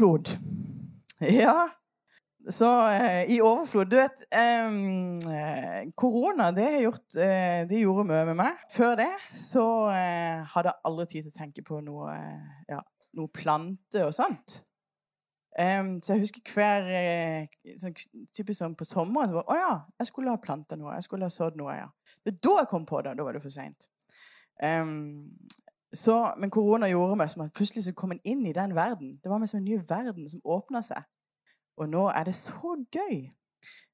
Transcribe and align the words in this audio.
overflod. 0.00 0.38
Ja. 1.20 1.68
Så 2.48 2.88
eh, 2.88 3.30
i 3.34 3.40
overflod 3.44 3.90
Du 3.90 3.96
vet, 3.96 4.22
eh, 4.32 5.90
korona 5.94 6.50
det, 6.52 6.64
har 6.64 6.80
gjort, 6.86 7.16
eh, 7.20 7.68
det 7.68 7.82
gjorde 7.82 8.06
mye 8.08 8.24
med 8.30 8.38
meg. 8.40 8.62
Før 8.72 8.96
det 8.96 9.10
så 9.36 9.66
eh, 9.92 10.40
hadde 10.54 10.72
jeg 10.72 10.88
aldri 10.88 11.06
tid 11.10 11.26
til 11.26 11.34
å 11.34 11.38
tenke 11.42 11.64
på 11.66 11.82
noe, 11.84 12.14
eh, 12.16 12.64
ja, 12.72 12.80
noe 13.18 13.28
plante 13.28 14.06
og 14.06 14.16
sånt. 14.16 14.62
Så 15.60 16.14
jeg 16.14 16.22
husker 16.22 16.52
hver 16.54 16.86
eh, 16.94 17.74
sånn, 17.76 17.92
typisk 18.32 18.62
sånn 18.62 18.76
på 18.78 18.86
sommeren 18.88 19.28
så 19.28 19.40
var, 19.40 19.48
Å 19.50 19.56
ja, 19.58 19.72
jeg 20.00 20.08
skulle 20.08 20.32
ha 20.32 20.40
planta 20.40 20.78
noe. 20.78 20.94
Jeg 20.96 21.04
skulle 21.04 21.28
ha 21.28 21.34
sådd 21.34 21.58
noe. 21.60 21.74
ja. 21.76 21.88
Det 22.24 22.32
var 22.32 22.38
da 22.46 22.54
jeg 22.62 22.70
kom 22.70 22.86
på 22.88 23.02
det. 23.04 23.16
Da 23.18 23.26
var 23.26 23.36
det 23.36 23.42
for 23.44 23.52
seint. 23.52 23.90
Um, 24.62 25.34
så, 25.92 26.34
men 26.38 26.50
korona 26.50 26.88
gjorde 26.90 27.16
meg 27.18 27.30
som 27.32 27.44
at 27.44 27.54
plutselig 27.56 27.84
så 27.84 27.94
kom 27.96 28.12
en 28.14 28.22
inn 28.24 28.44
i 28.46 28.54
den 28.54 28.74
verden. 28.76 29.16
Det 29.22 29.30
var 29.30 29.46
som 29.46 29.58
en 29.58 29.66
ny 29.66 29.78
verden 29.88 30.28
som 30.30 30.42
åpna 30.44 30.82
seg. 30.86 31.02
Og 31.80 31.88
nå 31.90 32.08
er 32.14 32.28
det 32.28 32.36
så 32.38 32.76
gøy 32.92 33.24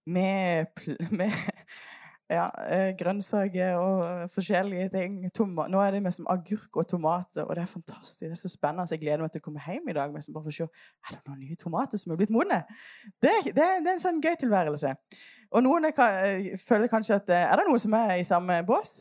med, 0.07 0.67
med 1.19 1.33
ja, 2.31 2.47
eh, 2.67 2.91
grønnsaker 2.99 3.79
og 3.79 4.31
forskjellige 4.35 4.91
ting. 4.93 5.19
Toma 5.35 5.69
nå 5.71 5.81
er 5.81 5.97
det 5.97 6.03
med 6.03 6.15
som 6.15 6.29
agurk 6.31 6.77
og 6.77 6.89
tomater, 6.91 7.47
og 7.47 7.55
det 7.57 7.63
er 7.65 7.71
fantastisk. 7.71 8.21
Det 8.21 8.31
er 8.31 8.41
så 8.41 8.51
spennende. 8.53 8.89
Jeg 8.91 9.01
gleder 9.05 9.25
meg 9.25 9.33
til 9.33 9.45
å 9.45 9.47
komme 9.47 9.63
hjem 9.65 9.89
i 9.89 9.97
dag 9.97 10.13
med 10.13 10.27
bare 10.35 10.45
for 10.45 10.53
å 10.53 10.59
se 10.59 10.67
er 10.67 11.17
det 11.17 11.23
noen 11.31 11.43
nye 11.45 11.59
tomater 11.61 12.03
som 12.03 12.13
er 12.13 12.21
blitt 12.21 12.35
modne. 12.35 12.65
Det, 13.23 13.35
det, 13.47 13.57
det, 13.57 13.67
er 13.67 13.93
en 13.95 14.03
sånn 14.03 14.21
gøy 14.21 14.35
tilværelse. 14.43 14.97
Og 15.55 15.63
noen 15.63 15.89
er, 15.89 16.01
eh, 16.27 16.57
føler 16.59 16.91
kanskje 16.91 17.21
at 17.21 17.31
eh, 17.31 17.47
Er 17.47 17.61
det 17.61 17.69
noen 17.69 17.81
som 17.81 17.95
er 17.95 18.17
i 18.19 18.27
samme 18.27 18.61
bås? 18.67 18.99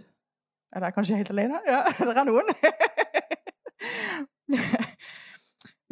Er 0.75 0.83
det 0.83 0.93
kanskje 0.95 1.15
helt 1.15 1.29
alene? 1.31 1.59
Ja, 1.67 1.83
det 2.07 2.17
er 2.19 2.27
noen. 2.27 2.49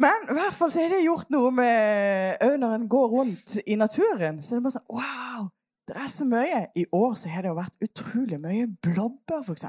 Men 0.04 0.26
i 0.28 0.34
hvert 0.36 0.56
fall 0.58 0.72
så 0.74 0.82
er 0.82 0.92
det 0.92 1.04
gjort 1.06 1.30
noe 1.32 1.52
med 1.54 2.42
òg 2.44 2.88
går 2.92 3.06
rundt 3.14 3.54
i 3.64 3.78
naturen. 3.80 4.42
Så 4.42 4.54
det 4.54 4.60
er 4.60 4.66
bare 4.66 4.76
sånn 4.76 4.90
Wow! 4.92 5.46
Det 5.88 5.96
er 6.00 6.08
så 6.08 6.24
mye. 6.28 6.60
I 6.80 6.86
år 6.96 7.16
så 7.16 7.28
har 7.28 7.44
det 7.44 7.52
jo 7.52 7.58
vært 7.58 7.82
utrolig 7.84 8.38
mye 8.40 8.68
blåbær, 8.84 9.44
f.eks. 9.44 9.66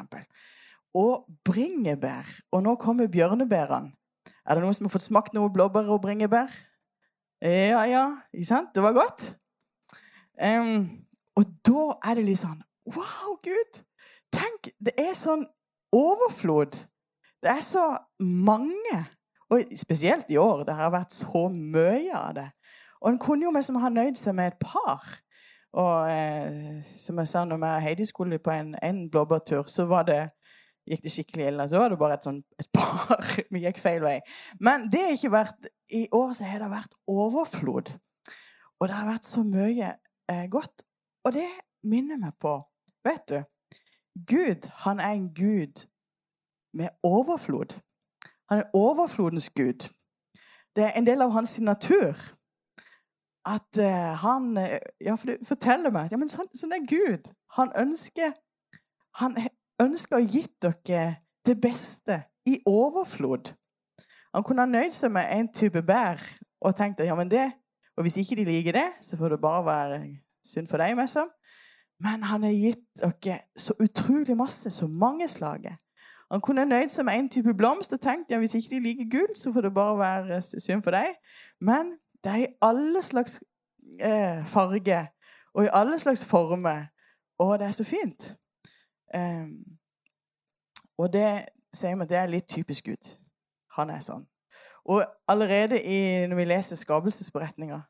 Og 0.95 1.25
bringebær. 1.47 2.29
Og 2.55 2.63
nå 2.63 2.75
kommer 2.79 3.11
bjørnebærene. 3.11 3.91
Er 4.45 4.55
det 4.55 4.63
noen 4.63 4.75
som 4.77 4.87
har 4.87 4.93
fått 4.93 5.07
smakt 5.09 5.35
noe 5.35 5.51
blåbær 5.51 5.89
og 5.91 6.03
bringebær? 6.05 6.51
Ja, 7.43 7.83
ja. 7.89 8.05
Ikke 8.33 8.47
sant? 8.47 8.71
Det 8.75 8.83
var 8.83 8.95
godt. 8.95 9.33
Um, 10.39 10.87
og 11.35 11.51
da 11.67 11.83
er 12.03 12.19
det 12.19 12.25
litt 12.27 12.41
sånn 12.41 12.59
Wow, 12.91 13.37
Gud! 13.43 13.79
Tenk, 14.35 14.71
det 14.83 14.95
er 14.99 15.13
sånn 15.15 15.45
overflod. 15.95 16.75
Det 17.43 17.51
er 17.51 17.61
så 17.63 17.85
mange. 18.19 19.03
Og 19.53 19.75
spesielt 19.77 20.31
i 20.33 20.39
år. 20.41 20.65
Det 20.67 20.75
har 20.75 20.93
vært 20.93 21.13
så 21.15 21.47
mye 21.53 22.15
av 22.17 22.33
det. 22.39 22.47
Og 23.01 23.11
en 23.11 23.21
kunne 23.21 23.45
jo 23.45 23.53
liksom 23.53 23.77
ha 23.83 23.91
nøyd 23.93 24.17
seg 24.19 24.35
med 24.37 24.53
et 24.53 24.63
par. 24.63 25.03
Og 25.75 26.09
eh, 26.09 26.81
som 26.97 27.19
jeg 27.21 27.29
sa, 27.29 27.43
når 27.45 27.61
vi 27.61 27.71
Heidi 27.85 28.07
skulle 28.07 28.39
på 28.41 28.53
en, 28.53 28.73
en 28.81 29.05
blåbærtur, 29.11 29.67
så 29.69 29.85
var 29.91 30.07
det 30.07 30.21
gikk 30.89 31.03
det 31.03 31.13
skikkelig 31.13 31.47
ille. 31.51 31.67
Så 31.69 31.81
var 31.81 31.91
det 31.91 31.99
bare 32.01 32.17
et, 32.17 32.27
sånn, 32.27 32.41
et 32.61 32.69
par. 32.75 33.21
Vi 33.53 33.63
gikk 33.63 33.81
feil 33.81 34.03
vei. 34.05 34.19
Men 34.63 34.89
det 34.93 35.01
har 35.03 35.17
ikke 35.17 35.33
vært 35.33 35.69
I 35.93 36.05
år 36.13 36.35
så 36.37 36.47
har 36.49 36.61
det 36.63 36.71
vært 36.71 36.97
overflod. 37.09 37.91
Og 38.79 38.89
det 38.89 38.95
har 38.97 39.09
vært 39.09 39.27
så 39.29 39.43
mye 39.45 39.91
eh, 40.31 40.45
godt. 40.51 40.85
Og 41.25 41.35
det 41.37 41.49
minner 41.85 42.21
meg 42.21 42.37
på 42.41 42.57
Vet 43.05 43.27
du 43.29 43.37
Gud, 44.15 44.69
han 44.85 44.99
er 44.99 45.11
en 45.11 45.33
gud 45.33 45.87
med 46.73 46.89
overflod. 47.03 47.79
Han 48.49 48.59
er 48.59 48.63
overflodens 48.73 49.49
gud. 49.49 49.89
Det 50.75 50.83
er 50.83 50.91
en 50.95 51.07
del 51.07 51.21
av 51.21 51.31
hans 51.31 51.59
natur. 51.59 52.15
At 53.45 53.77
uh, 53.77 54.15
han 54.23 54.57
uh, 54.57 54.77
Ja, 55.01 55.15
for 55.15 55.29
det 55.29 55.47
forteller 55.47 55.93
meg 55.93 56.09
ja, 56.11 56.17
men 56.17 56.31
sånn, 56.31 56.49
sånn, 56.57 56.73
er 56.73 56.87
Gud. 56.89 57.29
Han 57.59 57.69
ønsker 57.77 58.33
Han 59.21 59.37
ønsker 59.79 60.17
å 60.17 60.25
gi 60.25 60.41
dere 60.59 61.19
det 61.45 61.53
beste 61.61 62.23
i 62.49 62.57
overflod. 62.67 63.53
Han 64.33 64.43
kunne 64.43 64.65
ha 64.65 64.67
nøyd 64.67 64.91
seg 64.91 65.13
med 65.13 65.29
en 65.31 65.47
type 65.53 65.79
bær 65.85 66.19
og 66.59 66.75
tenkt 66.75 66.99
at 66.99 67.07
ja, 67.07 67.15
men 67.15 67.29
det 67.31 67.51
Og 67.95 68.03
hvis 68.03 68.17
ikke 68.19 68.35
de 68.35 68.43
liker 68.49 68.75
det, 68.75 68.89
så 68.99 69.15
får 69.15 69.29
det 69.29 69.39
bare 69.39 69.65
være 69.65 69.99
synd 70.43 70.67
for 70.67 70.81
deg, 70.83 70.97
liksom. 70.99 71.29
Men 71.99 72.23
han 72.23 72.43
har 72.43 72.51
gitt 72.51 72.83
dere 72.99 73.39
så 73.57 73.73
utrolig 73.79 74.37
masse, 74.37 74.71
så 74.71 74.87
mange 74.87 75.27
slager. 75.27 75.75
Han 76.31 76.41
kunne 76.41 76.65
nøyd 76.65 76.89
seg 76.89 77.05
med 77.05 77.19
én 77.19 77.29
type 77.29 77.53
blomst 77.53 77.93
og 77.93 78.01
tenkt 78.01 78.31
ja, 78.31 78.39
hvis 78.41 78.55
ikke 78.57 78.75
de 78.75 78.79
liker 78.79 79.09
gull, 79.11 79.35
så 79.37 79.53
får 79.53 79.61
det 79.61 79.73
bare 79.73 79.97
være 79.99 80.41
synd 80.41 80.83
for 80.83 80.91
deg. 80.91 81.13
Men 81.61 81.93
det 82.23 82.31
er 82.31 82.41
i 82.43 82.53
alle 82.61 83.01
slags 83.05 83.39
eh, 83.99 84.41
farger 84.45 85.05
og 85.53 85.65
i 85.65 85.73
alle 85.73 85.99
slags 85.99 86.25
former. 86.25 86.85
Og 87.39 87.59
det 87.59 87.67
er 87.67 87.71
så 87.71 87.83
fint. 87.83 88.33
Um, 89.15 89.63
og 90.97 91.13
det 91.13 91.45
sier 91.73 91.95
vi 91.95 92.01
at 92.01 92.09
det 92.09 92.17
er 92.17 92.31
litt 92.31 92.47
typisk 92.47 92.85
Gud. 92.89 93.11
Han 93.75 93.91
er 93.91 93.99
sånn. 94.03 94.25
Og 94.85 95.03
allerede 95.27 95.81
i, 95.81 96.27
når 96.27 96.39
vi 96.39 96.45
leser 96.47 96.79
skapelsesberetninga 96.79 97.81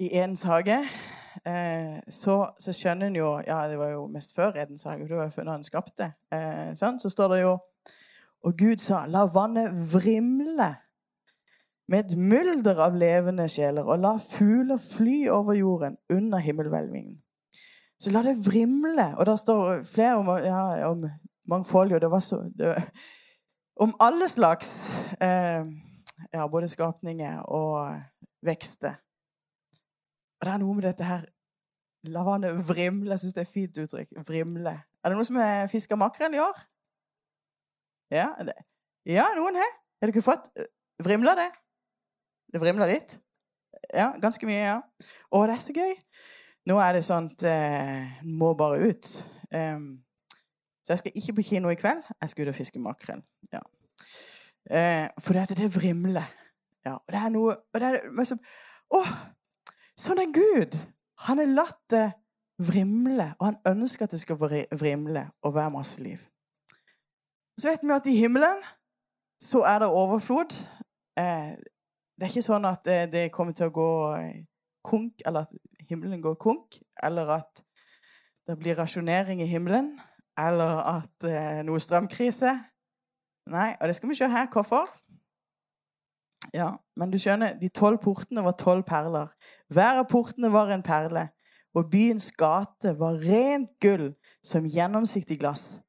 i 0.00 0.10
Edens 0.12 0.42
hage 0.42 0.78
eh, 1.42 1.98
så, 2.08 2.36
så, 2.60 2.72
skjønner 2.72 3.10
en 3.10 3.18
jo 3.18 3.30
Ja, 3.46 3.64
det 3.70 3.78
var 3.80 3.90
jo 3.94 4.06
mest 4.12 4.34
før 4.36 4.56
Edens 4.56 4.86
hage, 4.86 5.08
det 5.08 5.18
var 5.18 5.32
før 5.34 5.50
han 5.52 5.66
skapte. 5.66 6.12
Eh, 6.32 6.72
sånn, 6.78 7.00
så 7.02 7.10
står 7.12 7.34
det 7.34 7.40
jo 7.42 7.54
Og 8.44 8.56
Gud 8.60 8.82
sa, 8.84 9.04
la 9.08 9.24
vannet 9.26 9.72
vrimle 9.92 10.74
med 11.88 11.98
et 12.04 12.16
mylder 12.16 12.78
av 12.80 12.96
levende 12.96 13.44
sjeler, 13.52 13.84
og 13.84 14.00
la 14.00 14.14
fugler 14.20 14.80
fly 14.80 15.26
over 15.32 15.56
jorden 15.56 15.98
under 16.12 16.40
himmelhvelvingen. 16.40 17.18
Så 18.00 18.12
la 18.12 18.22
det 18.24 18.38
vrimle. 18.44 19.10
Og 19.18 19.26
der 19.28 19.36
står 19.36 19.82
flere 19.88 20.16
om, 20.20 20.28
ja, 20.44 20.88
om 20.88 21.04
mangfoldig, 21.48 21.96
og 21.98 22.00
det 22.00 22.10
var 22.10 22.24
så 22.24 22.40
det, 22.58 22.76
Om 23.76 23.94
alle 24.00 24.28
slags 24.28 24.68
eh, 25.20 25.66
ja, 26.32 26.46
både 26.46 26.68
skapninger 26.68 27.40
og 27.42 27.96
vekster. 28.42 28.94
Og 30.44 30.48
det 30.50 30.54
er 30.58 30.60
noe 30.60 30.76
med 30.76 30.84
dette 30.84 31.06
her 31.08 31.22
La 32.12 32.20
vannet 32.20 32.58
vrimle. 32.68 33.14
Jeg 33.14 33.22
syns 33.22 33.32
det 33.32 33.40
er 33.40 33.46
et 33.46 33.52
fint 33.54 33.78
uttrykk. 33.80 34.10
Vrimle. 34.28 34.74
Er 34.76 35.08
det 35.08 35.16
noen 35.16 35.24
som 35.24 35.38
har 35.40 35.70
fiska 35.72 35.96
makrell 35.96 36.34
i 36.36 36.40
år? 36.42 36.58
Ja, 38.12 38.26
ja 39.08 39.24
noen 39.38 39.56
har. 39.56 39.70
Har 40.02 40.10
dere 40.10 40.22
fått 40.26 40.50
eh, 40.60 40.66
Vrimla 41.00 41.32
det? 41.38 41.46
Det 42.52 42.60
vrimler 42.60 42.92
litt? 42.92 43.14
Ja, 43.88 44.10
ganske 44.20 44.44
mye, 44.44 44.58
ja. 44.60 44.74
Å, 45.32 45.40
det 45.48 45.54
er 45.54 45.62
så 45.62 45.74
gøy. 45.78 45.94
Nå 46.68 46.76
er 46.84 46.98
det 46.98 47.02
at 47.16 47.44
eh, 47.48 48.18
må 48.28 48.50
bare 48.60 48.90
ut. 48.90 49.08
Um, 49.48 49.86
så 50.84 50.92
jeg 50.92 51.00
skal 51.00 51.16
ikke 51.22 51.36
på 51.38 51.46
kino 51.54 51.72
i 51.72 51.78
kveld. 51.80 52.04
Jeg 52.20 52.34
skal 52.34 52.44
ut 52.44 52.52
og 52.52 52.58
fiske 52.58 52.82
makrell. 52.84 53.24
Ja. 53.48 53.64
Eh, 54.68 55.08
for 55.24 55.40
det, 55.40 55.56
det 55.56 55.72
vrimler. 55.72 56.28
Ja, 56.84 56.98
og 57.00 57.16
det 57.16 57.24
er 57.24 57.32
noe 57.32 57.56
og 57.56 57.80
det 57.80 57.94
er, 57.94 58.06
men 58.12 58.28
så, 58.28 58.36
Å! 58.92 59.00
Sånn 60.00 60.20
er 60.20 60.30
Gud. 60.34 60.76
Han 61.28 61.40
har 61.40 61.50
latt 61.50 61.82
det 61.92 62.06
vrimle, 62.58 63.32
og 63.38 63.46
han 63.46 63.58
ønsker 63.74 64.06
at 64.06 64.14
det 64.14 64.20
skal 64.22 64.38
vrimle 64.38 65.28
og 65.42 65.54
være 65.54 65.74
masse 65.74 66.02
liv. 66.02 66.22
Så 67.58 67.70
vet 67.70 67.82
vi 67.82 67.94
at 67.94 68.08
i 68.10 68.16
himmelen 68.18 68.62
så 69.42 69.62
er 69.66 69.78
det 69.82 69.88
overflod. 69.88 70.54
Eh, 71.18 71.54
det 72.14 72.26
er 72.26 72.32
ikke 72.32 72.46
sånn 72.46 72.66
at 72.66 72.86
eh, 72.90 73.06
det 73.10 73.30
kommer 73.34 73.54
til 73.54 73.70
å 73.70 73.74
gå 73.74 73.90
eh, 74.18 74.42
konk, 74.86 75.22
eller 75.26 75.46
at 75.46 75.86
himmelen 75.88 76.22
går 76.22 76.34
konk, 76.42 76.80
eller 77.02 77.30
at 77.38 77.62
det 78.48 78.58
blir 78.60 78.78
rasjonering 78.78 79.40
i 79.42 79.48
himmelen, 79.48 79.94
eller 80.38 80.82
at 80.98 81.26
noe 81.64 81.80
strømkrise. 81.80 82.50
Nei, 83.54 83.70
og 83.78 83.88
det 83.88 83.94
skal 83.96 84.10
vi 84.10 84.18
se 84.18 84.28
her 84.28 84.50
hvorfor. 84.52 84.90
Ja, 86.54 86.76
Men 86.96 87.10
du 87.10 87.18
skjønner, 87.18 87.56
de 87.58 87.68
tolv 87.68 87.98
portene 87.98 88.44
var 88.46 88.54
tolv 88.54 88.84
perler. 88.86 89.32
Hver 89.74 90.04
av 90.04 90.06
portene 90.10 90.52
var 90.54 90.70
en 90.70 90.84
perle. 90.86 91.28
Og 91.74 91.88
byens 91.90 92.28
gate 92.38 92.92
var 93.00 93.18
rent 93.18 93.72
gull 93.82 94.12
som 94.46 94.68
gjennomsiktig 94.70 95.40
glass. 95.40 95.80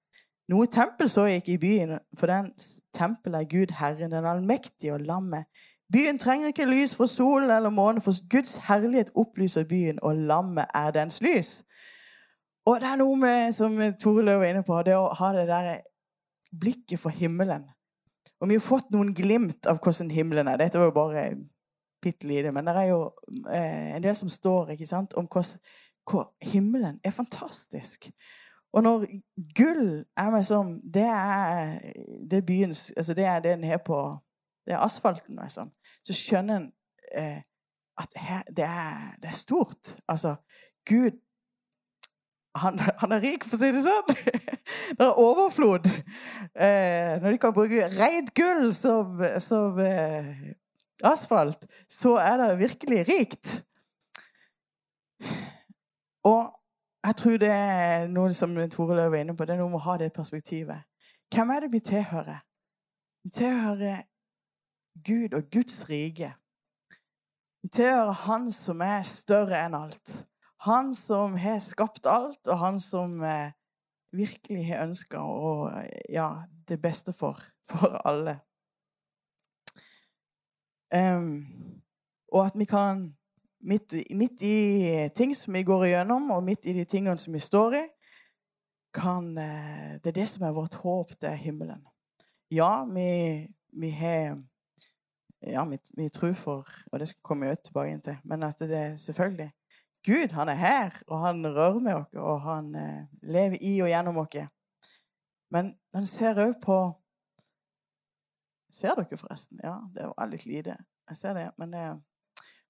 Noe 0.50 0.66
tempel 0.70 1.10
så 1.10 1.28
jeg 1.30 1.44
ikke 1.44 1.54
i 1.54 1.62
byen, 1.62 2.00
for 2.18 2.30
den 2.30 2.50
tempel 2.94 3.38
er 3.38 3.46
Gud 3.50 3.74
Herren, 3.78 4.12
den 4.12 4.26
allmektige 4.26 4.94
og 4.94 5.06
lammet. 5.06 5.46
Byen 5.94 6.18
trenger 6.18 6.50
ikke 6.50 6.66
lys 6.66 6.96
fra 6.98 7.06
solen 7.08 7.52
eller 7.54 7.70
månen, 7.70 8.02
for 8.02 8.18
Guds 8.30 8.56
herlighet 8.68 9.14
opplyser 9.16 9.68
byen, 9.70 10.02
og 10.02 10.16
lammet 10.16 10.66
er 10.74 10.92
dens 10.92 11.22
lys. 11.22 11.62
Og 12.66 12.82
det 12.82 12.90
er 12.90 13.02
noe 13.02 13.18
med, 13.22 13.54
som 13.54 13.78
Tore 14.02 14.26
Løv 14.26 14.42
var 14.42 14.50
inne 14.50 14.66
på, 14.66 14.82
det 14.82 14.98
å 14.98 15.14
ha 15.14 15.32
det 15.38 15.46
der 15.50 15.72
blikket 16.60 17.02
for 17.02 17.14
himmelen. 17.14 17.68
Og 18.40 18.50
vi 18.50 18.58
har 18.58 18.64
fått 18.64 18.92
noen 18.94 19.14
glimt 19.16 19.68
av 19.70 19.80
hvordan 19.84 20.12
himmelen 20.14 20.50
er. 20.52 20.60
Dette 20.62 20.82
var 20.82 20.90
jo 20.90 20.96
bare 20.96 21.26
bitte 22.04 22.28
lite. 22.28 22.52
Men 22.54 22.68
det 22.68 22.76
er 22.78 22.90
jo 22.92 23.02
eh, 23.50 23.96
en 23.96 24.04
del 24.04 24.16
som 24.18 24.32
står 24.32 24.76
ikke 24.76 24.90
sant, 24.90 25.16
om 25.20 25.28
hvordan, 25.32 25.62
hvor 26.06 26.28
himmelen 26.44 27.00
er 27.04 27.16
fantastisk. 27.16 28.10
Og 28.76 28.84
når 28.84 29.06
gull 29.56 30.04
er 30.20 30.32
med 30.34 30.44
som 30.44 30.74
Det 30.84 31.06
er 31.08 31.78
det 32.30 32.42
byens 32.46 32.90
Altså 32.98 33.14
det 33.16 33.24
er 33.24 33.40
det 33.40 33.54
en 33.54 33.64
har 33.64 33.80
på 33.86 34.00
det 34.66 34.74
er 34.74 34.82
asfalten, 34.82 35.38
liksom, 35.38 35.70
så 36.02 36.14
skjønner 36.14 36.56
en 36.58 36.72
eh, 37.14 37.42
at 38.02 38.16
her, 38.18 38.42
det, 38.50 38.66
er, 38.66 39.16
det 39.22 39.30
er 39.30 39.38
stort. 39.38 39.96
Altså, 40.08 40.36
Gud 40.90 41.12
han, 42.56 42.80
han, 42.80 43.12
er 43.16 43.24
rik, 43.24 43.46
for 43.46 43.58
å 43.58 43.62
si 43.62 43.72
det 43.76 43.84
sånn. 43.86 44.12
Det 44.98 45.06
er 45.06 45.20
overflod. 45.22 45.86
Eh, 46.56 47.16
når 47.22 47.36
de 47.36 47.40
kan 47.42 47.54
bruke 47.54 47.90
reint 48.00 48.32
gull 48.38 48.72
som, 48.74 49.20
som 49.44 49.78
eh, 49.84 50.32
asfalt, 51.06 51.68
så 51.92 52.16
er 52.22 52.40
det 52.42 52.48
virkelig 52.64 53.04
rikt. 53.10 53.54
Og 56.26 56.50
jeg 57.06 57.18
tror 57.20 57.38
det 57.38 57.52
er 57.54 58.08
noe 58.10 58.34
som 58.34 58.56
Tore 58.74 58.98
Løv 58.98 59.12
var 59.14 59.22
inne 59.22 59.36
på. 59.38 59.46
Det 59.46 59.54
er 59.54 59.62
noe 59.62 59.70
med 59.70 59.84
å 59.84 59.86
ha 59.86 59.98
det 60.02 60.14
perspektivet. 60.16 60.88
Hvem 61.34 61.52
er 61.54 61.66
det 61.66 61.72
vi 61.74 61.82
tilhører? 61.86 62.40
Vi 63.26 63.34
tilhører 63.36 64.02
Gud 65.06 65.36
og 65.38 65.52
Guds 65.54 65.84
rike. 65.90 66.32
Vi 67.62 67.70
tilhører 67.70 68.18
Han 68.26 68.50
som 68.52 68.82
er 68.82 69.06
større 69.06 69.62
enn 69.66 69.78
alt. 69.78 70.16
Han 70.64 70.94
som 70.96 71.36
har 71.36 71.60
skapt 71.60 72.08
alt, 72.08 72.48
og 72.48 72.60
han 72.60 72.80
som 72.80 73.22
eh, 73.24 73.52
virkelig 74.16 74.66
har 74.70 74.86
ønska 74.86 75.22
ja, 76.10 76.30
det 76.68 76.80
beste 76.82 77.14
for, 77.14 77.40
for 77.70 78.00
alle. 78.08 78.40
Um, 80.96 81.82
og 82.32 82.46
at 82.46 82.56
vi 82.56 82.66
kan 82.66 83.10
midt, 83.60 83.94
midt, 84.16 84.42
i 84.42 85.10
ting 85.16 85.36
som 85.36 85.54
vi 85.54 85.64
går 85.64 85.86
igjennom, 85.86 86.32
og 86.32 86.44
midt 86.44 86.66
i 86.66 86.74
de 86.74 86.86
tingene 86.86 87.18
som 87.18 87.34
vi 87.34 87.42
står 87.44 87.80
i, 87.82 87.84
kan 88.96 89.38
eh, 89.38 90.00
Det 90.04 90.14
er 90.14 90.20
det 90.22 90.28
som 90.30 90.44
er 90.44 90.56
vårt 90.56 90.74
håp, 90.80 91.12
det 91.22 91.30
er 91.30 91.42
himmelen. 91.42 91.84
Ja, 92.52 92.86
vi, 92.86 93.48
vi 93.74 93.90
har 93.90 94.44
Ja, 95.42 95.66
vi, 95.66 95.78
vi, 95.98 96.10
tror 96.10 96.34
for 96.34 96.68
Og 96.92 97.00
det 97.00 97.08
skal 97.08 97.22
komme 97.24 97.56
tilbake 97.56 98.00
til. 98.00 98.18
Men 98.24 98.44
at 98.44 98.60
det 98.60 98.78
er 98.78 98.96
selvfølgelig 98.96 99.52
Gud, 100.06 100.34
han 100.38 100.50
er 100.50 100.60
her, 100.60 100.98
og 101.08 101.24
han 101.26 101.46
rører 101.48 101.80
med 101.80 101.96
oss, 101.96 102.12
og 102.22 102.42
han 102.46 102.76
eh, 102.78 103.06
lever 103.26 103.58
i 103.62 103.80
og 103.82 103.90
gjennom 103.90 104.20
oss. 104.22 104.38
Men 105.54 105.74
han 105.96 106.06
ser 106.10 106.42
òg 106.46 106.60
på 106.64 106.84
Ser 108.76 108.92
dere, 108.98 109.16
forresten? 109.16 109.62
Ja, 109.64 109.78
det 109.96 110.10
var 110.10 110.28
litt 110.28 110.44
lite. 110.44 110.74
Jeg 111.08 111.18
ser 111.18 111.36
det. 111.38 111.46
Men 111.56 111.72
det 111.72 111.84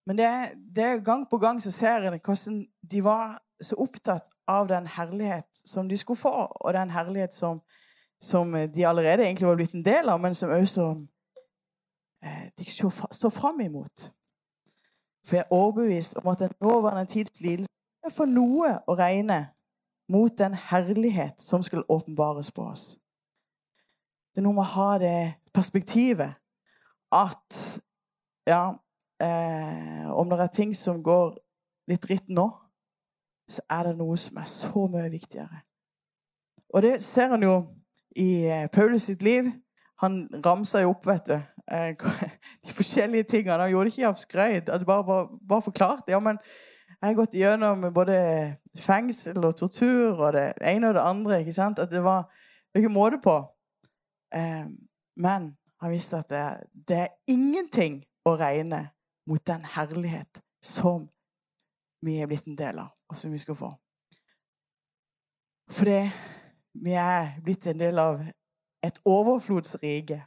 men 0.05 0.17
det, 0.17 0.27
det, 0.75 1.05
gang 1.05 1.25
på 1.29 1.37
gang 1.41 1.61
så 1.61 1.71
ser 1.73 2.03
jeg 2.05 2.19
hvordan 2.21 2.59
de 2.91 2.99
var 3.03 3.39
så 3.61 3.77
opptatt 3.81 4.27
av 4.47 4.67
den 4.69 4.85
herlighet 4.87 5.47
som 5.65 5.89
de 5.89 5.97
skulle 5.97 6.19
få, 6.19 6.29
og 6.29 6.73
den 6.73 6.91
herlighet 6.93 7.33
som, 7.33 7.59
som 8.21 8.53
de 8.53 8.85
allerede 8.85 9.25
egentlig 9.25 9.47
var 9.47 9.57
blitt 9.57 9.73
en 9.73 9.85
del 9.85 10.09
av, 10.13 10.21
men 10.21 10.37
som 10.37 10.53
også 10.53 10.91
eh, 12.21 12.45
de 12.57 12.69
så, 12.69 12.91
så 13.11 13.33
fram 13.33 13.61
imot. 13.65 14.11
For 15.25 15.35
jeg 15.35 15.45
er 15.45 15.53
overbevist 15.53 16.17
om 16.21 16.27
at 16.31 16.39
den 16.39 16.53
nåværende 16.61 17.05
tids 17.09 17.41
lidelse 17.41 17.71
er 18.05 18.13
for 18.13 18.29
noe 18.29 18.75
å 18.87 18.95
regne 18.97 19.47
mot 20.09 20.37
den 20.37 20.53
herlighet 20.53 21.41
som 21.41 21.63
skulle 21.65 21.89
åpenbares 21.89 22.51
på 22.51 22.67
oss. 22.69 22.83
Det 24.33 24.41
er 24.41 24.45
noe 24.45 24.57
med 24.57 24.67
å 24.67 24.73
ha 24.75 24.97
det 25.01 25.19
perspektivet 25.55 26.35
at 27.15 27.57
ja, 28.45 28.75
eh, 29.23 30.05
om 30.11 30.29
det 30.29 30.39
er 30.43 30.53
ting 30.53 30.75
som 30.77 31.01
går 31.03 31.37
litt 31.89 32.03
dritt 32.03 32.29
nå, 32.29 32.49
så 33.49 33.63
er 33.69 33.89
det 33.89 33.97
noe 33.97 34.17
som 34.17 34.37
er 34.41 34.49
så 34.49 34.85
mye 34.91 35.09
viktigere. 35.13 35.61
Og 36.73 36.83
det 36.85 36.97
ser 37.01 37.31
han 37.33 37.45
jo 37.45 37.55
i 38.19 38.45
eh, 38.49 38.67
Paulus 38.73 39.07
sitt 39.07 39.23
liv. 39.23 39.49
Han 40.03 40.25
ramser 40.45 40.83
jo 40.83 40.91
opp, 40.91 41.05
vet 41.07 41.29
du, 41.29 41.37
de 42.65 42.73
forskjellige 42.73 43.23
tingene. 43.23 43.61
Han 43.63 43.71
gjorde 43.71 43.89
det 43.89 43.97
ikke 43.97 44.07
av 44.07 44.19
skrøyd. 44.19 44.69
Han 44.69 44.85
bare, 44.85 45.03
bare, 45.03 45.27
bare 45.49 45.65
forklarte. 45.65 46.11
Ja, 46.13 46.19
men 46.19 46.39
jeg 46.95 47.07
har 47.07 47.17
gått 47.17 47.37
gjennom 47.37 47.85
både 47.93 48.17
fengsel 48.81 49.43
og 49.45 49.55
tortur 49.57 50.19
og 50.19 50.33
det 50.33 50.53
ene 50.61 50.89
og 50.89 50.97
det 50.97 51.05
andre. 51.05 51.39
ikke 51.39 51.53
sant? 51.53 51.79
At 51.79 51.91
det 51.91 52.03
var 52.03 52.29
ikke 52.75 52.89
måte 52.89 53.19
på. 53.23 53.37
Eh, 54.35 54.65
men 55.15 55.55
han 55.81 55.91
visste 55.91 56.19
at 56.19 56.29
det, 56.29 56.45
det 56.87 56.97
er 56.97 57.13
ingenting 57.27 58.03
å 58.25 58.35
regne 58.39 58.89
mot 59.29 59.41
den 59.47 59.65
herlighet 59.75 60.41
som 60.63 61.09
vi 62.05 62.19
er 62.21 62.29
blitt 62.29 62.47
en 62.47 62.57
del 62.57 62.79
av, 62.79 62.93
og 63.09 63.17
som 63.17 63.31
vi 63.33 63.41
skal 63.41 63.57
få. 63.57 63.71
Fordi 65.73 65.99
vi 66.85 66.93
er 66.99 67.39
blitt 67.43 67.65
en 67.67 67.79
del 67.79 67.99
av 67.99 68.21
et 68.85 68.99
overflodsrike 69.05 70.19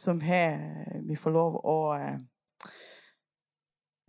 som 0.00 0.20
har, 0.20 0.58
vi 1.04 1.16
får 1.16 1.34
lov 1.34 1.56
å 1.60 1.76
eh, 1.96 2.18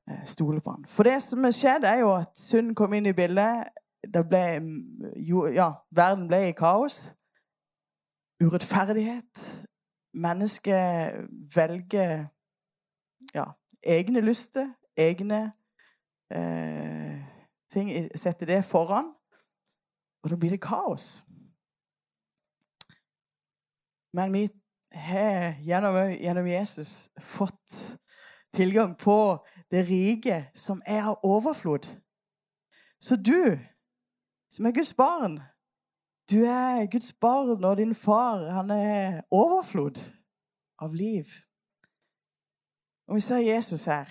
eh, 0.10 0.24
stole 0.26 0.62
på 0.64 0.76
han. 0.76 0.86
For 0.88 1.08
det 1.08 1.18
som 1.24 1.44
har 1.44 1.56
skjedd, 1.56 1.88
er 1.88 2.04
jo 2.04 2.14
at 2.16 2.40
Sund 2.40 2.76
kom 2.80 2.94
inn 2.96 3.10
i 3.12 3.16
bildet. 3.18 3.72
Det 4.02 4.24
ble, 4.28 4.44
jo, 5.20 5.46
ja, 5.52 5.72
verden 5.94 6.30
ble 6.32 6.46
i 6.50 6.56
kaos. 6.58 7.10
Urettferdighet. 8.42 9.44
Mennesket 10.18 11.28
velger 11.56 12.26
ja, 13.36 13.46
egne 13.84 14.24
lyster, 14.24 14.72
egne 15.00 15.44
eh, 16.34 17.20
ting. 17.72 17.92
Setter 18.16 18.50
det 18.50 18.64
foran. 18.68 19.14
Og 20.24 20.32
da 20.32 20.40
blir 20.40 20.56
det 20.56 20.64
kaos. 20.64 21.20
Men 24.14 24.34
vi 24.34 24.48
har 24.92 25.56
gjennom, 25.62 25.98
gjennom 26.12 26.48
Jesus 26.48 27.10
fått 27.20 27.98
tilgang 28.54 28.96
på 28.96 29.46
det 29.72 29.84
rike 29.84 30.44
som 30.54 30.82
er 30.86 31.04
av 31.12 31.20
overflod. 31.24 31.88
Så 33.00 33.16
du, 33.16 33.60
som 34.52 34.66
er 34.66 34.76
Guds 34.76 34.94
barn 34.94 35.42
Du 36.32 36.46
er 36.48 36.86
Guds 36.88 37.12
barn, 37.20 37.64
og 37.64 37.78
din 37.78 37.96
far 37.96 38.46
han 38.56 38.70
er 38.72 39.22
overflod 39.36 40.00
av 40.80 40.94
liv. 40.96 41.28
Og 43.10 43.18
vi 43.18 43.24
ser 43.26 43.42
Jesus 43.44 43.86
her. 43.86 44.08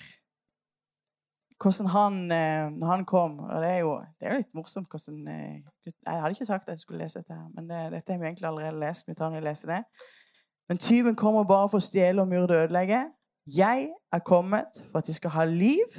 Hvordan 1.61 1.87
han, 1.87 2.19
eh, 2.33 2.69
når 2.73 2.87
han 2.87 3.05
kom 3.05 3.39
og 3.41 3.63
Det 3.63 3.71
er 3.71 3.79
jo, 3.79 3.95
det 4.21 4.29
er 4.29 4.37
litt 4.37 4.55
morsomt 4.55 4.89
hvordan 4.89 5.29
eh, 5.29 5.63
Jeg 5.87 6.21
hadde 6.21 6.31
ikke 6.31 6.49
sagt 6.49 6.69
at 6.69 6.73
jeg 6.73 6.79
skulle 6.79 7.03
lese 7.03 7.19
dette, 7.21 7.35
her, 7.35 7.49
men 7.55 7.69
det, 7.69 7.81
dette 7.93 8.13
har 8.13 8.21
vi 8.21 8.27
egentlig 8.27 8.49
allerede 8.49 8.81
lest. 8.81 9.09
Vi 9.09 9.15
tar 9.15 9.33
jeg 9.33 9.45
leser 9.45 9.73
det. 9.75 9.83
Men 10.71 10.79
tyven 10.79 11.17
kommer 11.19 11.43
bare 11.43 11.67
for 11.67 11.81
å 11.81 11.83
stjele 11.83 12.23
og 12.23 12.29
myrde 12.31 12.55
og 12.55 12.69
ødelegge. 12.69 13.01
Jeg 13.51 13.89
er 13.91 14.21
kommet 14.23 14.77
for 14.93 15.01
at 15.01 15.09
de 15.09 15.15
skal 15.17 15.33
ha 15.35 15.45
liv 15.51 15.97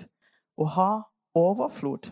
og 0.56 0.70
ha 0.78 0.92
overflod. 1.36 2.08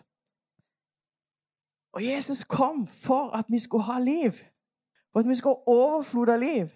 Og 1.96 2.04
Jesus 2.04 2.44
kom 2.44 2.84
for 2.88 3.32
at 3.32 3.48
vi 3.48 3.62
skulle 3.64 3.88
ha 3.88 3.96
liv. 4.04 4.44
For 5.14 5.24
at 5.24 5.30
vi 5.30 5.40
skulle 5.40 5.56
ha 5.56 5.72
overflod 5.72 6.34
av 6.36 6.44
liv. 6.44 6.68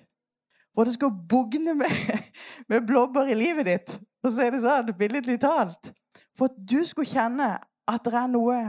For 0.71 0.85
at 0.85 0.93
det 0.93 0.95
skal 0.95 1.11
bugne 1.29 1.75
med, 1.75 1.99
med 2.71 2.87
blobber 2.87 3.27
i 3.27 3.35
livet 3.35 3.67
ditt. 3.67 3.99
For 4.23 4.31
så 4.31 4.39
si 4.39 4.55
det 4.55 4.63
sånn, 4.63 4.95
billedlig 4.95 5.41
talt. 5.43 5.91
For 6.31 6.47
at 6.47 6.63
du 6.63 6.79
skulle 6.87 7.11
kjenne 7.11 7.57
at 7.91 8.07
det 8.07 8.15
er 8.23 8.31
noe 8.31 8.61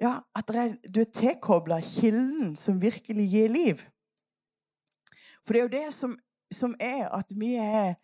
Ja, 0.00 0.16
at 0.34 0.48
er, 0.56 0.78
du 0.88 1.04
er 1.04 1.12
tilkobla 1.14 1.76
kilden 1.84 2.56
som 2.56 2.80
virkelig 2.80 3.28
gir 3.36 3.52
liv. 3.52 3.84
For 5.46 5.54
det 5.54 5.60
er 5.60 5.66
jo 5.66 5.74
det 5.76 5.92
som, 5.94 6.16
som 6.52 6.74
er 6.80 7.08
at 7.08 7.32
vi 7.36 7.54
er 7.58 7.94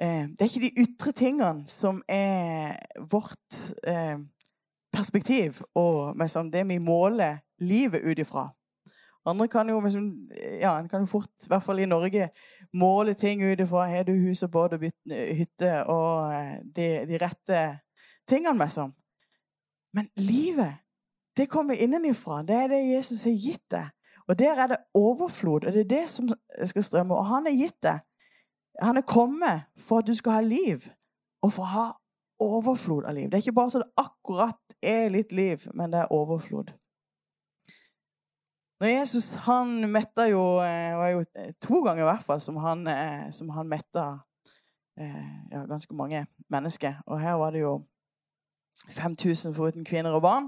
eh, 0.00 0.28
Det 0.28 0.40
er 0.40 0.50
ikke 0.50 0.66
de 0.66 0.84
ytre 0.84 1.12
tingene 1.12 1.66
som 1.66 2.02
er 2.08 2.76
vårt 3.10 3.58
eh, 3.86 4.18
perspektiv 4.92 5.60
og 5.74 6.16
liksom, 6.20 6.50
det 6.50 6.68
vi 6.68 6.78
måler 6.78 7.42
livet 7.60 8.04
ut 8.04 8.18
ifra. 8.18 8.48
Andre 9.26 9.48
kan 9.48 9.68
jo, 9.68 9.80
liksom, 9.80 10.28
ja, 10.60 10.86
kan 10.86 11.02
jo 11.02 11.06
fort, 11.06 11.32
i 11.42 11.50
hvert 11.50 11.62
fall 11.62 11.78
i 11.82 11.86
Norge, 11.86 12.28
måle 12.72 13.14
ting 13.14 13.42
ut 13.42 13.60
ifra 13.60 13.88
har 13.90 14.06
du 14.06 14.12
hus 14.12 14.42
og 14.46 14.52
båt 14.54 14.76
og 14.76 14.84
hytte 15.10 15.72
og 15.90 16.34
eh, 16.34 16.60
de, 16.76 16.86
de 17.10 17.18
rette 17.18 17.62
tingene, 18.28 18.58
liksom. 18.62 18.94
Men 19.96 20.08
livet, 20.16 20.76
det 21.36 21.48
kommer 21.50 21.74
innenifra. 21.74 22.42
Det 22.42 22.54
er 22.54 22.68
det 22.68 22.82
Jesus 22.86 23.24
har 23.24 23.32
gitt 23.32 23.64
deg. 23.72 23.90
Og 24.28 24.38
der 24.38 24.54
er 24.54 24.66
det 24.66 24.76
overflod, 24.94 25.64
og 25.64 25.72
det 25.72 25.80
er 25.80 25.90
det 25.90 26.08
som 26.08 26.28
skal 26.64 26.82
strømme. 26.82 27.14
Og 27.14 27.26
han 27.26 27.46
er 27.46 27.54
gitt 27.54 27.78
det. 27.82 27.98
Han 28.82 28.96
er 28.96 29.06
kommet 29.06 29.62
for 29.78 29.98
at 29.98 30.06
du 30.06 30.14
skal 30.14 30.32
ha 30.32 30.40
liv, 30.40 30.88
og 31.42 31.52
for 31.52 31.62
å 31.62 31.72
ha 31.72 31.86
overflod 32.42 33.06
av 33.06 33.14
liv. 33.14 33.30
Det 33.30 33.38
er 33.38 33.44
ikke 33.46 33.56
bare 33.56 33.72
så 33.72 33.80
det 33.84 33.94
akkurat 33.96 34.76
er 34.82 35.08
litt 35.14 35.32
liv, 35.32 35.68
men 35.74 35.94
det 35.94 36.02
er 36.02 36.12
overflod. 36.12 36.74
Når 38.80 38.90
Jesus 38.92 39.30
han 39.46 39.86
metta 39.88 40.26
jo 40.28 40.58
Det 40.60 40.68
eh, 40.68 40.96
var 40.98 41.08
jo 41.14 41.22
eh, 41.24 41.52
to 41.64 41.80
ganger 41.80 42.02
i 42.02 42.08
hvert 42.10 42.24
fall 42.26 42.40
som 42.44 42.58
han, 42.60 42.82
eh, 42.86 43.30
som 43.32 43.48
han 43.50 43.68
metta 43.68 44.08
ja, 44.96 45.60
ganske 45.68 45.92
mange 45.92 46.22
mennesker. 46.48 47.02
Og 47.06 47.20
her 47.20 47.34
var 47.36 47.50
det 47.52 47.60
jo 47.60 47.82
5000 48.90 49.52
foruten 49.54 49.84
kvinner 49.84 50.14
og 50.16 50.22
barn. 50.22 50.46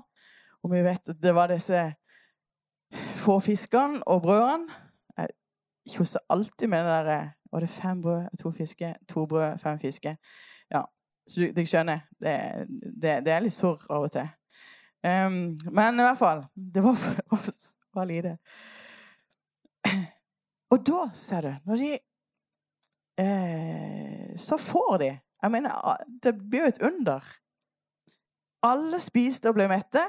Og 0.64 0.72
vi 0.72 0.80
vet 0.84 1.08
at 1.08 1.18
det 1.20 1.34
var 1.36 1.52
disse 1.52 1.82
få 2.92 3.40
fiskene 3.40 4.02
og 4.06 4.22
brødene. 4.22 4.74
Jeg 5.18 5.28
kjosser 5.94 6.24
alltid 6.30 6.68
med 6.68 6.84
det 6.84 7.04
der 7.06 7.28
Var 7.52 7.60
det 7.60 7.68
fem 7.68 8.02
brød, 8.02 8.24
to 8.42 8.50
fiske, 8.52 8.94
To 9.08 9.26
brød, 9.26 9.58
fem 9.58 9.78
fiske? 9.80 10.16
Ja, 10.70 10.82
så 11.28 11.40
du, 11.40 11.52
du 11.56 11.66
skjønner. 11.66 12.00
Det, 12.20 12.34
det, 13.02 13.24
det, 13.24 13.32
er 13.32 13.40
litt 13.40 13.56
sorr 13.56 13.86
av 13.88 14.04
og 14.04 14.12
til. 14.12 14.28
Um, 15.04 15.56
men 15.70 15.94
i 15.94 16.02
hvert 16.02 16.18
fall 16.18 16.40
Det 16.52 16.82
var, 16.82 16.96
for, 16.98 17.40
var 17.94 18.04
lite. 18.04 18.36
Og 20.70 20.84
da, 20.84 21.06
ser 21.16 21.46
du, 21.46 21.52
når 21.70 21.82
de 21.82 21.90
eh, 23.22 24.32
Så 24.36 24.58
får 24.58 24.96
de 24.98 25.10
Jeg 25.42 25.50
mener, 25.54 26.02
det 26.22 26.34
blir 26.34 26.66
jo 26.66 26.72
et 26.72 26.82
under. 26.82 27.24
Alle 28.66 28.98
spiste 29.00 29.48
og 29.48 29.54
ble 29.54 29.68
mette, 29.70 30.02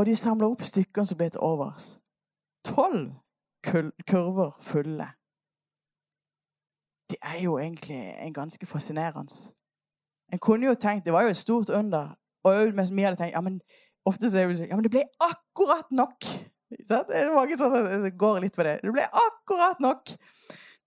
og 0.00 0.06
de 0.06 0.16
samla 0.16 0.48
opp 0.48 0.62
stykkene 0.64 1.06
som 1.06 1.18
ble 1.20 1.26
til 1.28 1.42
overs. 1.44 1.98
Tolv 2.64 3.10
kurver 4.08 4.54
fulle. 4.64 5.10
Det 7.10 7.18
er 7.20 7.42
jo 7.42 7.58
egentlig 7.58 7.98
en 8.24 8.32
ganske 8.34 8.66
fascinerende. 8.66 9.50
En 10.32 10.38
kunne 10.38 10.66
jo 10.66 10.74
tenkt, 10.74 11.04
Det 11.04 11.12
var 11.12 11.22
jo 11.22 11.28
et 11.28 11.36
stort 11.36 11.68
under. 11.68 12.16
Og 12.44 12.74
mens 12.74 12.92
vi 12.96 13.02
hadde 13.02 13.16
tenkt 13.16 13.34
ja, 13.34 13.40
men 13.40 13.60
ofte 14.06 14.30
så 14.30 14.38
er 14.38 14.48
det 14.48 14.56
sånn 14.56 14.70
Ja, 14.70 14.78
men 14.78 14.86
det 14.86 14.94
ble 14.94 15.04
akkurat 15.20 15.92
nok. 15.92 16.24
Det 16.70 17.02
er 17.12 17.34
mange 17.34 17.58
som 17.60 17.76
går 18.24 18.40
litt 18.40 18.56
for 18.56 18.64
det. 18.64 18.78
Det 18.80 18.94
ble 18.94 19.04
akkurat 19.04 19.84
nok. 19.84 20.14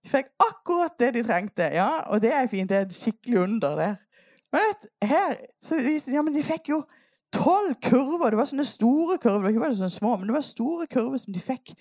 De 0.04 0.10
fikk 0.10 0.34
akkurat 0.42 0.98
det 1.00 1.14
de 1.14 1.24
trengte. 1.28 1.70
Ja, 1.76 2.08
og 2.10 2.22
det 2.22 2.34
er 2.34 2.50
fint. 2.50 2.70
Det 2.70 2.78
er 2.78 2.88
et 2.88 2.98
skikkelig 2.98 3.44
under 3.44 3.78
der. 3.78 3.96
Men 4.54 4.66
vet, 4.70 4.90
her 5.04 5.38
så 5.62 5.78
viste 5.78 6.10
de 6.10 6.18
ja, 6.18 6.26
men 6.26 6.34
de 6.34 6.44
fikk 6.46 6.74
jo 6.74 6.82
tolv 7.34 7.76
kurver. 7.84 8.32
Det 8.32 8.40
var 8.40 8.50
sånne 8.50 8.68
store 8.68 9.18
kurver. 9.22 9.50
Det 9.50 9.62
var 9.62 9.72
ikke 9.72 9.82
sånne 9.82 9.98
små, 9.98 10.16
men 10.18 10.30
det 10.30 10.38
var 10.38 10.46
store 10.46 10.88
kurver 10.92 11.22
som 11.22 11.34
de 11.34 11.42
fikk 11.44 11.74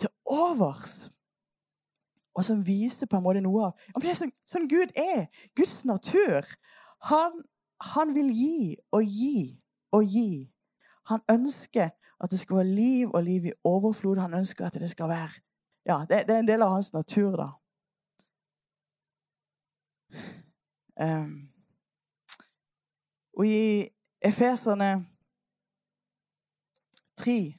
til 0.00 0.12
overs. 0.28 1.10
Og 2.36 2.44
som 2.46 2.62
viste 2.66 3.08
på 3.10 3.18
en 3.18 3.24
måte 3.24 3.42
noe 3.42 3.70
av 3.70 4.00
Det 4.00 4.10
er 4.12 4.18
sånn, 4.18 4.32
sånn 4.48 4.68
Gud 4.70 4.94
er. 4.98 5.26
Guds 5.58 5.82
natur. 5.88 6.46
Han, 7.10 7.42
han 7.94 8.14
vil 8.14 8.30
gi 8.36 8.76
og 8.94 9.04
gi 9.04 9.58
og 9.96 10.06
gi. 10.06 10.32
Han 11.10 11.24
ønsker 11.32 11.90
at 12.20 12.30
det 12.30 12.38
skal 12.38 12.60
være 12.60 12.76
liv 12.76 13.10
og 13.10 13.24
liv 13.24 13.48
i 13.50 13.56
overflod. 13.66 14.20
Han 14.22 14.36
ønsker 14.40 14.68
at 14.68 14.78
det 14.80 14.90
skal 14.92 15.10
være 15.10 15.40
Ja, 15.88 16.04
det, 16.04 16.26
det 16.28 16.34
er 16.34 16.42
en 16.42 16.48
del 16.48 16.62
av 16.62 16.74
hans 16.74 16.92
natur, 16.92 17.40
da. 17.40 17.48
Um, 21.00 21.48
og 23.38 23.46
i 23.48 23.88
Efeserne 24.20 25.06
3, 27.16 27.52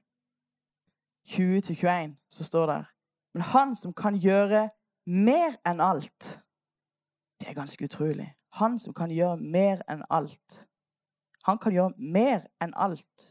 20-21, 1.27 2.15
så 2.30 2.44
står 2.44 2.68
det 2.68 2.86
Men 3.34 3.41
han 3.41 3.75
som 3.75 3.94
kan 3.94 4.15
gjøre 4.15 4.70
mer 5.06 5.56
enn 5.65 5.82
alt 5.82 6.39
Det 7.39 7.50
er 7.50 7.58
ganske 7.58 7.86
utrolig. 7.86 8.27
Han 8.53 8.80
som 8.80 8.94
kan 8.94 9.10
gjøre 9.10 9.38
mer 9.38 9.82
enn 9.89 10.03
alt. 10.10 10.68
Han 11.48 11.58
kan 11.58 11.74
gjøre 11.74 11.94
mer 11.98 12.44
enn 12.62 12.74
alt. 12.77 13.24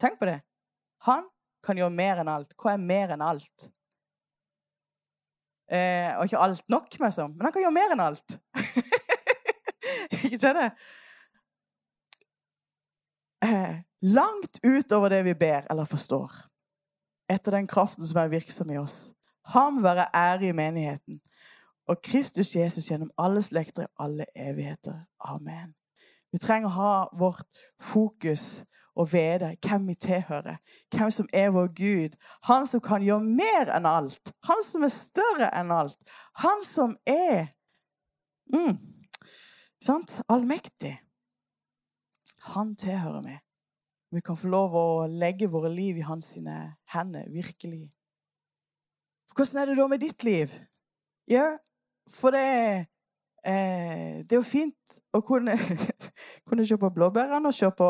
Tenk 0.00 0.18
på 0.18 0.28
det. 0.28 0.42
Han 1.06 1.24
kan 1.64 1.78
gjøre 1.78 1.94
mer 1.94 2.20
enn 2.20 2.28
alt. 2.28 2.52
Hva 2.58 2.74
er 2.74 2.82
mer 2.82 3.14
enn 3.14 3.24
alt? 3.24 3.68
Eh, 5.72 6.10
og 6.18 6.26
ikke 6.26 6.42
alt 6.44 6.68
nok, 6.68 6.90
liksom. 7.00 7.32
Men 7.32 7.48
han 7.48 7.54
kan 7.54 7.64
gjøre 7.64 7.78
mer 7.78 7.94
enn 7.94 8.04
alt. 8.04 8.36
ikke 10.26 10.36
skjønner? 10.36 10.74
Eh, 13.42 13.76
langt 14.00 14.60
utover 14.62 15.08
det 15.08 15.24
vi 15.24 15.34
ber 15.34 15.66
eller 15.70 15.84
forstår. 15.84 16.30
Etter 17.30 17.50
den 17.50 17.66
kraften 17.66 18.06
som 18.06 18.20
er 18.22 18.28
virksom 18.28 18.70
i 18.70 18.78
oss. 18.78 19.12
Han 19.44 19.82
være 19.82 20.06
ære 20.14 20.48
i 20.48 20.52
menigheten. 20.52 21.20
Og 21.88 22.02
Kristus 22.02 22.54
Jesus 22.56 22.86
gjennom 22.90 23.10
alle 23.18 23.42
slekter 23.42 23.82
i 23.82 23.94
alle 23.98 24.26
evigheter. 24.36 25.00
Amen. 25.20 25.74
Vi 26.32 26.38
trenger 26.38 26.70
å 26.70 26.76
ha 26.76 26.92
vårt 27.18 27.64
fokus 27.80 28.62
og 28.96 29.08
vite 29.12 29.54
hvem 29.64 29.88
vi 29.88 29.94
tilhører, 29.94 30.56
hvem 30.94 31.10
som 31.10 31.28
er 31.32 31.50
vår 31.50 31.68
Gud. 31.76 32.16
Han 32.48 32.66
som 32.66 32.80
kan 32.80 33.02
gjøre 33.02 33.24
mer 33.24 33.72
enn 33.74 33.88
alt. 33.88 34.32
Han 34.48 34.62
som 34.64 34.84
er 34.84 34.92
større 34.94 35.50
enn 35.58 35.72
alt. 35.74 35.98
Han 36.44 36.62
som 36.64 36.96
er 37.08 37.48
mm, 38.52 38.76
sant? 39.82 40.20
allmektig. 40.28 40.94
Han 42.42 42.76
tilhører 42.76 43.22
vi. 43.22 43.36
Vi 44.12 44.20
kan 44.20 44.36
få 44.36 44.50
lov 44.52 44.74
å 44.76 44.86
legge 45.08 45.48
våre 45.48 45.70
liv 45.72 45.96
i 45.96 46.04
hans 46.04 46.34
hender, 46.92 47.28
virkelig. 47.32 47.86
For 49.30 49.40
hvordan 49.40 49.62
er 49.62 49.70
det 49.70 49.76
da 49.78 49.86
med 49.88 50.02
ditt 50.02 50.24
liv? 50.26 50.52
Ja, 51.30 51.46
for 52.10 52.34
det 52.34 52.84
eh, 53.46 54.20
Det 54.26 54.32
er 54.32 54.40
jo 54.40 54.42
fint 54.42 54.98
å 55.14 55.22
kunne, 55.24 55.56
kunne 56.48 56.66
se 56.66 56.76
på 56.76 56.90
blåbærene 56.92 57.48
og 57.48 57.56
se 57.56 57.70
på 57.78 57.88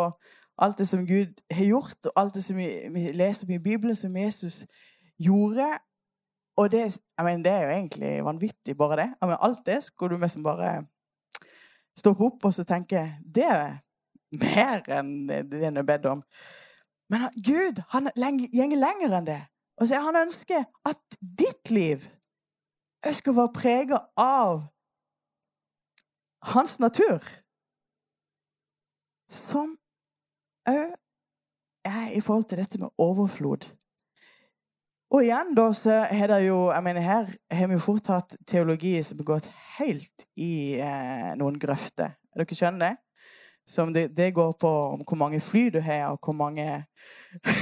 alt 0.63 0.79
det 0.79 0.87
som 0.89 1.07
Gud 1.07 1.41
har 1.51 1.65
gjort, 1.65 1.99
og 2.07 2.13
alt 2.17 2.35
det 2.35 2.45
som 2.45 2.57
vi, 2.57 2.69
vi 2.93 3.09
leser 3.17 3.49
om 3.49 3.55
i 3.57 3.59
Bibelen, 3.59 3.95
som 3.95 4.17
Jesus 4.17 4.63
gjorde. 5.19 5.67
Og 6.57 6.69
det, 6.73 6.85
mener, 7.19 7.43
det 7.43 7.53
er 7.53 7.63
jo 7.65 7.77
egentlig 7.79 8.25
vanvittig, 8.25 8.77
bare 8.77 9.01
det. 9.01 9.09
Mener, 9.23 9.41
alt 9.43 9.67
det 9.67 9.83
skulle 9.83 10.17
du 10.17 10.23
liksom 10.23 10.45
bare 10.45 10.83
stoppe 11.99 12.25
opp 12.25 12.45
og 12.45 12.55
så 12.55 12.65
tenke 12.65 13.03
Det 13.25 13.45
er 13.49 13.81
mer 14.41 14.83
enn 14.93 15.29
det 15.29 15.63
en 15.69 15.81
er 15.81 15.87
bedt 15.87 16.09
om. 16.11 16.23
Men 17.13 17.29
Gud 17.37 17.83
han 17.93 18.09
går 18.17 18.77
lenger 18.81 19.17
enn 19.19 19.29
det. 19.29 19.43
Og 19.81 19.89
så 19.89 20.01
Han 20.01 20.17
ønsker 20.17 20.65
at 20.89 21.19
ditt 21.21 21.71
liv 21.71 22.05
skal 23.13 23.37
være 23.37 23.53
preget 23.57 24.01
av 24.17 24.63
hans 26.53 26.79
natur. 26.81 27.23
Som 29.33 29.77
òg 30.69 30.93
er 31.85 32.13
i 32.15 32.21
forhold 32.21 32.45
til 32.49 32.61
dette 32.63 32.79
med 32.79 32.93
overflod. 32.99 33.67
Og 35.13 35.25
igjen 35.27 35.53
da, 35.57 35.67
så 35.77 35.99
har 36.09 36.31
det 36.31 36.47
jo 36.47 36.71
jeg 36.71 36.85
mener 36.87 37.05
Her 37.05 37.33
har 37.51 37.67
vi 37.69 37.77
jo 37.77 37.85
fort 37.85 38.07
hatt 38.09 38.37
teologi 38.49 38.95
som 39.05 39.19
har 39.21 39.29
gått 39.29 39.49
helt 39.77 40.25
i 40.41 40.79
eh, 40.81 41.33
noen 41.37 41.59
grøfter. 41.61 42.15
Er 42.33 42.45
dere 42.45 42.57
skjønner 42.57 42.87
det? 42.87 42.95
Som 43.69 43.93
det, 43.95 44.09
det, 44.17 44.35
går 44.35 44.53
på 44.61 44.71
hvor 45.07 45.17
mange 45.17 45.41
fly 45.41 45.69
du 45.73 45.79
har, 45.81 46.07
og 46.11 46.19
hvor 46.25 46.35
mange 46.35 46.65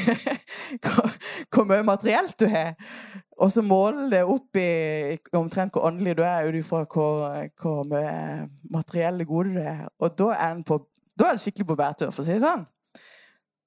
hvor, 0.84 1.10
hvor, 1.52 1.64
mye 1.68 1.84
materielt 1.84 2.40
du 2.40 2.46
har. 2.48 2.74
Og 3.36 3.52
så 3.52 3.62
måler 3.62 4.08
det 4.10 4.24
opp 4.24 4.56
i 4.56 5.18
omtrent 5.36 5.76
hvor 5.76 5.86
åndelig 5.90 6.16
du 6.16 6.22
er, 6.22 6.48
ut 6.48 6.56
ifra 6.56 6.84
hvor, 6.88 7.28
hvor 7.60 7.84
mye 7.88 8.48
materielle 8.72 9.24
gode 9.24 9.54
du 9.54 9.60
har. 9.60 9.88
Og 9.98 10.18
da 10.18 10.32
er, 10.38 10.62
på, 10.66 10.80
da 11.18 11.28
er 11.28 11.38
det 11.38 11.44
skikkelig 11.44 11.68
på 11.68 11.78
bærtur, 11.78 12.10
for 12.10 12.24
å 12.24 12.26
si 12.26 12.36
det 12.36 12.44
sånn 12.44 12.66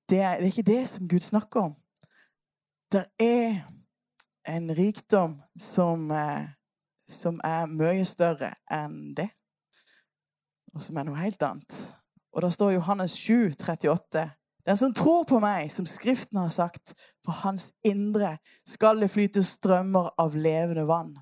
det 0.10 0.20
er, 0.20 0.36
det 0.36 0.44
er 0.44 0.52
ikke 0.52 0.72
det 0.72 0.88
som 0.90 1.08
Gud 1.08 1.20
snakker 1.20 1.60
om. 1.60 1.76
Det 2.92 3.06
er 3.20 3.64
en 4.48 4.70
rikdom 4.76 5.42
som, 5.60 6.12
eh, 6.12 6.48
som 7.10 7.40
er 7.44 7.66
mye 7.66 8.06
større 8.06 8.54
enn 8.72 9.16
det, 9.18 9.30
og 10.74 10.82
som 10.82 10.98
er 10.98 11.08
noe 11.08 11.22
helt 11.22 11.42
annet. 11.44 11.80
Og 12.34 12.42
da 12.42 12.50
står 12.50 12.72
Johannes 12.78 13.12
7, 13.12 13.54
38. 13.62 14.30
Den 14.66 14.78
som 14.78 14.94
tror 14.94 15.24
på 15.28 15.40
meg, 15.44 15.72
som 15.72 15.86
Skriften 15.86 16.40
har 16.40 16.50
sagt, 16.50 16.94
for 17.26 17.36
hans 17.44 17.72
indre 17.86 18.38
skal 18.68 19.02
det 19.02 19.12
flyte 19.12 19.44
strømmer 19.44 20.14
av 20.18 20.38
levende 20.40 20.88
vann. 20.88 21.14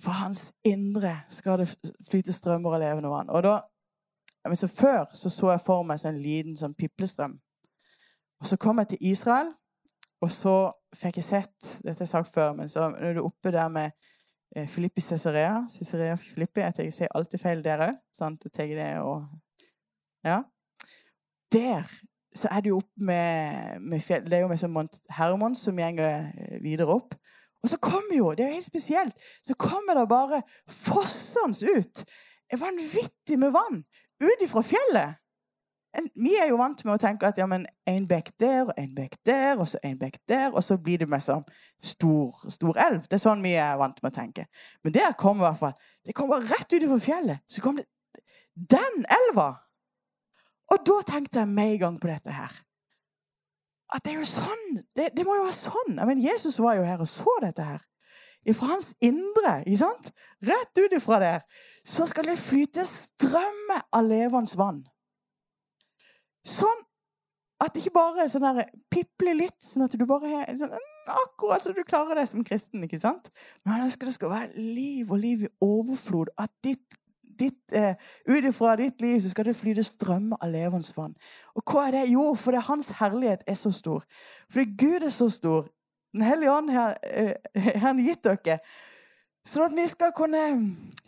For 0.00 0.16
hans 0.16 0.50
indre 0.66 1.20
skal 1.30 1.62
det 1.62 1.68
flyte 2.10 2.34
strømmer 2.34 2.74
av 2.74 2.82
levende 2.82 3.12
vann. 3.12 3.30
Og 3.30 3.44
da 3.46 3.60
så 4.56 4.68
Før 4.68 5.04
så, 5.14 5.28
så 5.30 5.50
jeg 5.50 5.60
for 5.60 5.84
meg 5.84 5.98
en 5.98 6.04
sånn 6.04 6.20
liten 6.20 6.56
sånn 6.56 6.74
piplestrøm. 6.74 7.34
Og 8.40 8.46
Så 8.46 8.56
kom 8.56 8.78
jeg 8.78 8.88
til 8.88 9.10
Israel, 9.12 9.52
og 10.20 10.32
så 10.32 10.70
fikk 10.96 11.20
jeg 11.20 11.24
sett 11.24 11.74
Dette 11.84 11.98
har 11.98 12.06
jeg 12.06 12.08
sagt 12.08 12.32
før, 12.34 12.54
men 12.56 12.68
så 12.68 12.88
når 12.88 13.12
du 13.12 13.20
er 13.20 13.26
oppe 13.26 13.52
der 13.52 13.68
med 13.68 13.90
Filippi 14.66 15.00
Cesarea 15.00 15.60
Cesarea 15.70 16.16
Filippi, 16.18 16.60
Jeg, 16.60 16.74
jeg 16.78 16.94
sier 16.96 17.12
alltid 17.14 17.38
feil 17.38 17.64
der 17.64 17.84
òg. 18.98 19.26
Ja. 20.26 20.40
Der 21.54 21.86
så 22.34 22.48
er 22.50 22.62
det 22.62 22.70
jo 22.70 22.78
opp 22.78 22.90
med, 23.02 23.80
med 23.80 24.02
fjell 24.04 24.26
Det 24.26 24.38
er 24.38 24.44
jo 24.44 24.50
med 24.50 24.60
sånn 24.60 24.74
Mont 24.74 25.00
Hermon 25.16 25.56
som 25.58 25.78
går 25.78 26.06
eh, 26.06 26.58
videre 26.62 26.94
opp. 26.94 27.16
Og 27.60 27.72
så 27.72 27.76
kommer 27.82 28.16
jo, 28.16 28.30
det 28.32 28.44
er 28.44 28.52
jo 28.54 28.58
helt 28.60 28.70
spesielt, 28.70 29.24
så 29.44 29.54
kommer 29.58 29.98
det 29.98 30.06
bare 30.08 30.42
fossende 30.64 31.74
ut 31.76 32.04
vanvittig 32.56 33.36
med 33.38 33.52
vann 33.52 33.82
ut 34.20 34.44
ifra 34.44 34.62
fjellet. 34.64 35.19
Vi 36.14 36.36
er 36.38 36.46
jo 36.52 36.58
vant 36.60 36.84
med 36.86 36.94
å 36.94 37.00
tenke 37.02 37.26
at 37.26 37.38
ja, 37.40 37.46
men 37.50 37.64
en 37.90 38.04
bekk 38.08 38.30
der 38.38 38.68
og 38.68 38.76
en 38.78 38.92
bekk 38.94 39.16
der, 39.26 39.58
og 39.58 39.66
så 39.68 39.80
en 39.82 39.96
bekk 39.98 40.20
der, 40.30 40.52
og 40.54 40.62
så 40.62 40.76
blir 40.78 41.02
det 41.02 41.08
mer 41.10 41.22
som 41.24 41.42
stor, 41.82 42.36
stor 42.52 42.78
elv. 42.78 43.08
Det 43.08 43.18
er 43.18 43.24
sånn 43.24 43.42
vi 43.42 43.56
er 43.58 43.78
vant 43.80 43.98
med 44.02 44.12
å 44.12 44.18
tenke. 44.20 44.46
Men 44.86 44.94
der 44.94 45.16
kom 45.18 45.42
i 45.42 45.46
hvert 45.48 45.58
fall 45.58 45.74
Det 46.06 46.14
kommer 46.16 46.46
rett 46.46 46.70
ut 46.70 46.82
ifra 46.82 47.00
fjellet. 47.02 47.42
Så 47.50 47.64
kom 47.64 47.80
det 47.80 47.88
den 48.54 49.04
elva! 49.10 49.52
Og 50.70 50.82
da 50.86 51.00
tenkte 51.06 51.42
jeg 51.42 51.50
med 51.50 51.74
en 51.74 51.80
gang 51.84 51.98
på 52.00 52.10
dette 52.10 52.34
her. 52.34 52.52
At 53.90 54.04
det 54.04 54.14
er 54.14 54.20
jo 54.20 54.28
sånn. 54.28 54.82
Det, 54.94 55.10
det 55.16 55.24
må 55.26 55.34
jo 55.38 55.46
være 55.48 55.56
sånn. 55.56 55.98
Jeg 55.98 56.26
Jesus 56.28 56.60
var 56.62 56.78
jo 56.78 56.86
her 56.86 57.02
og 57.02 57.10
så 57.10 57.34
dette 57.42 57.66
her. 57.66 57.82
Fra 58.56 58.70
hans 58.70 58.92
indre, 59.04 59.58
ikke 59.66 59.80
sant? 59.82 60.12
rett 60.46 60.78
ut 60.80 60.94
ifra 60.96 61.18
der, 61.20 61.42
så 61.84 62.06
skal 62.08 62.30
det 62.30 62.38
flyte 62.40 62.86
strømmer 62.88 63.82
av 63.92 64.06
levende 64.08 64.56
vann. 64.56 64.80
Sånn 66.46 66.86
at 67.60 67.74
det 67.74 67.82
ikke 67.82 67.98
bare 67.98 68.24
sånn 68.32 68.44
der, 68.46 68.68
pipler 68.92 69.36
litt, 69.36 69.58
sånn 69.60 69.84
at 69.84 69.94
du 69.98 70.06
bare 70.08 70.44
er 70.46 70.54
sånn, 70.56 70.72
mm, 70.72 71.10
akkurat 71.12 71.64
så 71.64 71.74
du 71.76 71.82
klarer 71.84 72.16
det 72.16 72.30
som 72.30 72.44
kristen. 72.46 72.84
ikke 72.86 73.00
sant? 73.00 73.28
Men 73.64 73.74
han 73.74 73.88
ønsker 73.88 74.08
det 74.08 74.16
skal 74.16 74.32
være 74.32 74.54
liv 74.56 75.10
og 75.12 75.20
liv 75.20 75.44
i 75.44 75.50
overflod. 75.64 76.32
At 76.40 76.52
ditt, 76.64 76.96
ditt, 77.20 77.60
eh, 77.76 78.00
ut 78.28 78.48
ifra 78.48 78.76
ditt 78.80 79.04
liv 79.04 79.18
så 79.20 79.32
skal 79.32 79.50
det 79.50 79.58
flyte 79.58 79.84
strømmer 79.84 80.40
av 80.40 80.54
levende 80.54 80.96
vann. 80.96 81.16
Og 81.54 81.64
hva 81.68 81.88
er 81.88 81.98
det? 81.98 82.06
Jo, 82.14 82.30
fordi 82.34 82.64
hans 82.64 82.88
herlighet 82.96 83.44
er 83.46 83.60
så 83.60 83.72
stor. 83.76 84.08
Fordi 84.48 84.76
Gud 84.80 85.04
er 85.04 85.12
så 85.12 85.28
stor. 85.28 85.68
Den 86.16 86.24
hellige 86.24 86.52
ånd 86.56 86.70
har 86.78 86.96
eh, 87.12 87.34
han 87.84 88.00
gitt 88.00 88.24
dere. 88.24 88.56
Sånn 89.44 89.68
at 89.68 89.76
vi 89.76 89.84
skal 89.88 90.16
kunne 90.16 90.46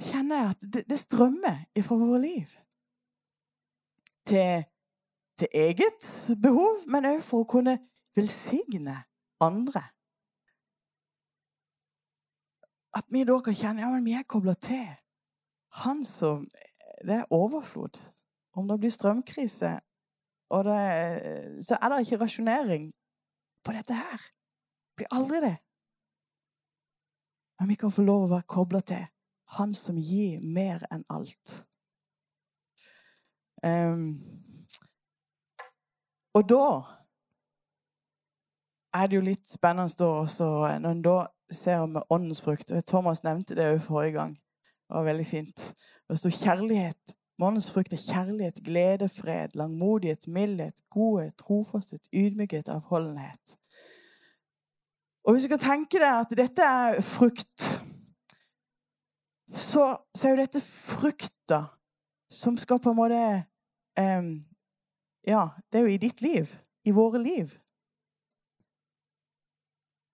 kjenne 0.01 0.45
at 0.51 0.61
det, 0.61 0.85
det 0.89 1.01
strømmer 1.01 1.65
ifra 1.77 1.97
våre 1.97 2.21
liv. 2.21 2.53
Til 4.29 4.69
til 5.39 5.49
eget 5.55 6.07
behov, 6.43 6.85
men 6.87 7.09
òg 7.09 7.23
for 7.25 7.43
å 7.43 7.49
kunne 7.49 7.79
velsigne 8.17 8.97
andre. 9.43 9.83
At 12.93 13.09
vi 13.09 13.25
da 13.25 13.39
kan 13.41 13.57
kjenne 13.57 13.83
ja, 13.83 13.91
men 13.93 14.05
vi 14.05 14.17
er 14.19 14.29
kobla 14.29 14.55
til 14.55 14.91
Han 15.83 16.05
som 16.05 16.45
Det 17.03 17.15
er 17.15 17.33
overflod. 17.33 17.97
Om 18.55 18.69
det 18.69 18.79
blir 18.79 18.91
strømkrise, 18.93 19.71
det, 20.53 21.65
så 21.65 21.79
er 21.81 21.89
det 21.89 22.01
ikke 22.05 22.19
rasjonering 22.21 22.93
på 23.65 23.73
dette 23.73 23.97
her. 23.97 24.21
Det 24.93 25.01
blir 25.01 25.15
aldri 25.17 25.41
det. 25.41 25.57
Men 27.59 27.73
vi 27.73 27.79
kan 27.81 27.95
få 27.95 28.05
lov 28.05 28.27
å 28.27 28.31
være 28.35 28.47
kobla 28.47 28.83
til 28.87 29.09
Han 29.57 29.75
som 29.75 29.99
gir 29.99 30.45
mer 30.45 30.85
enn 30.93 31.03
alt. 31.11 31.57
Um, 33.65 34.42
og 36.35 36.49
da 36.49 36.67
er 38.93 39.09
det 39.09 39.17
jo 39.17 39.25
litt 39.25 39.49
spennende 39.49 39.97
da 39.99 40.11
også, 40.23 40.49
når 40.81 40.91
en 40.91 41.03
da 41.05 41.17
ser 41.53 41.87
med 41.87 42.03
åndens 42.11 42.43
frukt. 42.45 42.73
Thomas 42.87 43.23
nevnte 43.25 43.57
det 43.57 43.71
jo 43.73 43.81
forrige 43.89 44.19
gang. 44.19 44.37
Det 44.37 44.97
var 44.97 45.09
veldig 45.09 45.27
fint. 45.27 45.73
Det 46.09 46.19
sto 46.19 46.33
kjærlighet. 46.33 47.17
Åndens 47.43 47.71
frukt 47.73 47.93
er 47.93 47.99
kjærlighet, 47.99 48.61
glede, 48.65 49.09
fred, 49.09 49.57
langmodighet, 49.59 50.29
mildhet, 50.29 50.81
godhet, 50.91 51.35
trofasthet, 51.39 52.07
ydmykhet, 52.13 52.69
avholdenhet. 52.69 53.57
Og 55.25 55.33
hvis 55.33 55.43
du 55.43 55.49
kan 55.49 55.59
tenke 55.59 55.99
deg 55.99 56.21
at 56.21 56.37
dette 56.39 56.63
er 56.63 57.01
frukt, 57.03 57.67
så, 59.55 59.97
så 60.15 60.29
er 60.29 60.31
jo 60.31 60.41
dette 60.45 60.63
frukta 60.63 61.65
som 62.31 62.57
skal 62.59 62.79
på 62.79 62.93
en 62.93 62.97
måte 62.97 63.25
um, 63.99 64.31
ja, 65.27 65.49
det 65.73 65.79
er 65.79 65.87
jo 65.87 65.95
i 65.95 66.01
ditt 66.03 66.23
liv. 66.23 66.51
I 66.85 66.91
våre 66.91 67.19
liv. 67.23 67.53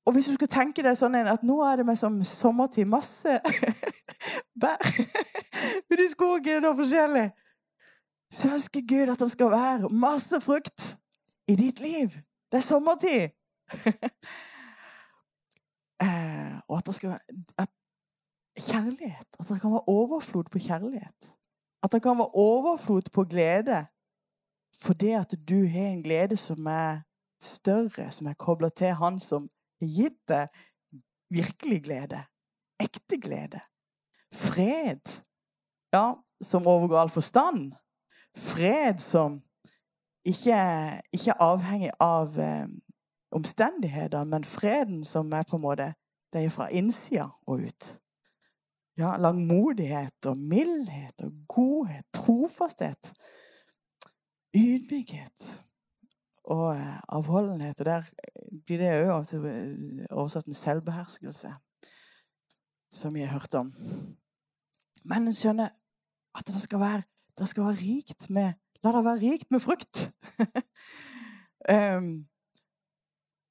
Og 0.08 0.12
hvis 0.12 0.26
du 0.26 0.34
skulle 0.34 0.52
tenke 0.52 0.82
deg 0.84 0.96
sånn 0.96 1.16
at 1.20 1.42
nå 1.44 1.58
er 1.64 1.80
det 1.80 1.86
meg 1.88 1.98
som 2.00 2.14
sommertid, 2.24 2.88
masse 2.88 3.40
bær 4.60 4.80
ute 5.90 6.04
i 6.04 6.08
skogen 6.08 6.64
og 6.68 6.78
forskjellig, 6.80 7.26
så 8.32 8.52
ønsker 8.56 8.86
Gud 8.88 9.12
at 9.12 9.20
det 9.20 9.30
skal 9.32 9.52
være 9.52 9.90
masse 9.92 10.40
frukt 10.44 10.96
i 11.48 11.56
ditt 11.56 11.80
liv. 11.80 12.16
Det 12.48 12.60
er 12.60 12.64
sommertid. 12.64 13.36
eh, 16.04 16.56
og 16.68 16.78
at 16.78 16.88
det 16.88 16.96
skal 16.96 17.12
være 17.12 17.42
at 17.64 17.72
kjærlighet. 18.58 19.28
At 19.40 19.48
det 19.48 19.60
kan 19.60 19.72
være 19.72 19.88
overflod 19.88 20.44
på 20.52 20.58
kjærlighet. 20.58 21.30
At 21.82 21.92
det 21.92 22.02
kan 22.02 22.18
være 22.18 22.34
overflod 22.34 23.12
på 23.12 23.24
glede. 23.24 23.86
Fordi 24.80 25.12
at 25.18 25.34
du 25.48 25.66
har 25.66 25.92
en 25.92 26.02
glede 26.02 26.36
som 26.36 26.66
er 26.66 27.02
større, 27.42 28.10
som 28.10 28.26
er 28.26 28.38
kobla 28.38 28.68
til 28.68 28.94
Han 28.94 29.18
som 29.18 29.48
har 29.80 29.88
gitt 29.88 30.18
deg 30.28 30.46
virkelig 31.30 31.82
glede. 31.84 32.22
Ekte 32.80 33.18
glede. 33.20 33.60
Fred. 34.34 35.20
Ja, 35.92 36.14
som 36.42 36.66
overgår 36.66 36.98
all 36.98 37.10
forstand. 37.10 37.72
Fred 38.36 38.98
som 38.98 39.42
ikke, 40.24 40.58
ikke 41.12 41.30
er 41.30 41.42
avhengig 41.42 41.90
av 42.00 42.38
eh, 42.38 42.68
omstendigheter, 43.30 44.24
men 44.24 44.44
freden 44.44 45.04
som 45.04 45.32
er 45.32 45.46
på 45.48 45.56
en 45.56 45.64
måte 45.64 45.92
det 46.32 46.44
er 46.44 46.52
fra 46.52 46.68
innsida 46.68 47.30
og 47.48 47.64
ut. 47.64 47.88
Ja, 48.98 49.16
langmodighet 49.16 50.26
og 50.26 50.36
mildhet 50.36 51.22
og 51.24 51.32
godhet, 51.48 52.04
trofasthet 52.12 53.12
ydmykhet 54.56 55.48
og 56.44 56.76
eh, 56.76 57.00
avholdenhet. 57.08 57.80
Og 57.80 57.86
der 57.86 58.02
blir 58.66 58.78
det 58.78 58.92
òg 59.04 59.12
oversatt 60.10 60.46
med 60.46 60.56
selvbeherskelse, 60.56 61.52
som 62.92 63.14
vi 63.14 63.20
har 63.20 63.32
hørt 63.32 63.54
om. 63.54 63.72
Men 65.04 65.28
en 65.28 65.36
skjønner 65.36 65.74
at 66.38 66.46
det 66.46 66.60
skal 66.62 66.80
være, 66.80 67.02
det 67.38 67.48
skal 67.48 67.64
være 67.64 67.82
rikt 67.82 68.30
med 68.30 68.52
La 68.84 68.92
det 68.94 69.04
være 69.04 69.18
rikt 69.18 69.50
med 69.50 69.60
frukt. 69.60 70.04
um, 71.66 72.10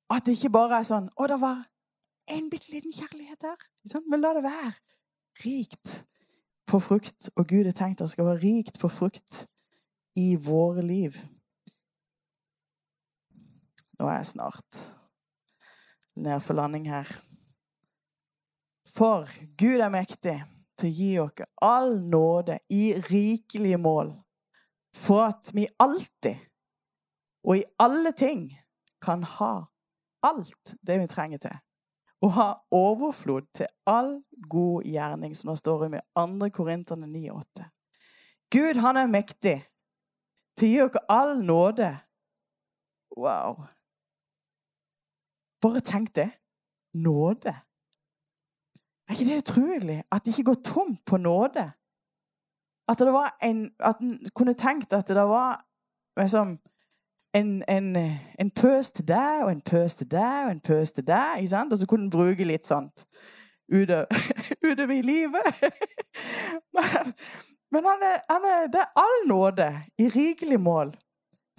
at 0.15 0.23
det 0.25 0.37
ikke 0.37 0.53
bare 0.55 0.79
er 0.79 0.87
sånn 0.87 1.09
Å, 1.19 1.27
det 1.27 1.39
var 1.41 1.65
en 2.31 2.47
bitte 2.51 2.71
liten 2.71 2.95
kjærlighet 2.95 3.43
her. 3.43 3.65
Men 4.07 4.23
la 4.23 4.31
det 4.37 4.45
være 4.45 4.71
rikt 5.43 5.97
på 6.67 6.79
frukt. 6.83 7.29
Og 7.35 7.47
Gud 7.47 7.67
har 7.67 7.75
tenkt 7.75 7.99
at 7.99 8.07
det 8.07 8.15
skal 8.15 8.29
være 8.29 8.43
rikt 8.45 8.79
på 8.79 8.91
frukt 8.91 9.43
i 10.17 10.35
våre 10.41 10.81
liv. 10.81 11.17
Nå 13.97 14.09
er 14.09 14.19
jeg 14.19 14.31
snart 14.33 14.83
ned 16.17 16.41
for 16.41 16.57
landing 16.57 16.89
her. 16.89 17.09
For 18.97 19.29
Gud 19.57 19.81
er 19.81 19.93
mektig 19.93 20.39
til 20.77 20.89
å 20.89 20.95
gi 20.99 21.11
oss 21.21 21.45
all 21.65 21.97
nåde 22.09 22.59
i 22.73 22.95
rikelige 23.09 23.77
mål, 23.81 24.13
for 24.97 25.29
at 25.29 25.51
vi 25.53 25.67
alltid 25.81 26.37
og 27.47 27.57
i 27.57 27.65
alle 27.79 28.11
ting 28.11 28.49
kan 29.01 29.23
ha 29.23 29.53
alt 30.27 30.73
det 30.81 30.97
vi 30.99 31.07
trenger 31.07 31.41
til. 31.45 31.55
Og 32.25 32.33
ha 32.33 32.47
overflod 32.73 33.45
til 33.55 33.69
all 33.85 34.17
god 34.49 34.87
gjerning, 34.89 35.35
som 35.37 35.53
det 35.53 35.59
står 35.61 35.85
i 35.85 35.89
med 35.93 36.05
2. 36.17 36.49
Korinterne 36.53 37.07
9,8. 37.07 37.67
Gud, 38.51 38.81
han 38.81 38.97
er 38.97 39.11
mektig 39.11 39.59
til 40.57 40.67
å 40.67 40.71
gi 40.71 40.83
dere 40.83 41.05
all 41.13 41.37
nåde. 41.45 41.91
Wow. 43.17 43.63
Bare 45.61 45.81
tenk 45.81 46.15
det. 46.15 46.29
Nåde. 46.93 47.53
Er 49.07 49.13
ikke 49.13 49.25
det 49.25 49.37
utrolig? 49.37 50.03
At 50.11 50.25
det 50.25 50.33
ikke 50.33 50.43
går 50.43 50.61
tomt 50.63 51.05
på 51.05 51.17
nåde? 51.17 51.71
At, 52.89 52.99
det 52.99 53.13
var 53.13 53.37
en, 53.43 53.71
at 53.79 53.99
en 54.01 54.19
kunne 54.35 54.53
tenkt 54.53 54.93
at 54.93 55.07
det 55.07 55.15
var 55.15 55.65
liksom, 56.19 56.59
en, 57.33 57.63
en, 57.67 57.95
en, 58.39 58.51
pøs 58.51 58.91
til 58.91 59.07
deg 59.07 59.43
og 59.43 59.51
en 59.51 59.61
pøs 59.61 59.95
til 59.95 60.11
deg 60.11 60.45
og 60.45 60.51
en 60.51 60.61
pøs 60.61 60.91
til 60.91 61.07
deg. 61.07 61.37
ikke 61.37 61.49
sant? 61.49 61.73
Og 61.73 61.79
så 61.79 61.85
kunne 61.85 62.03
en 62.03 62.09
bruke 62.11 62.43
litt 62.43 62.65
sånt 62.65 63.05
utover 63.73 64.95
i 64.99 65.01
livet. 65.01 65.63
Men, 66.75 67.13
men 67.71 67.85
han 67.85 68.03
er, 68.03 68.21
han 68.29 68.45
er, 68.47 68.67
det 68.71 68.79
er 68.79 68.99
all 69.01 69.27
nåde 69.27 69.67
i 69.99 70.07
rikelig 70.09 70.59
mål 70.61 70.93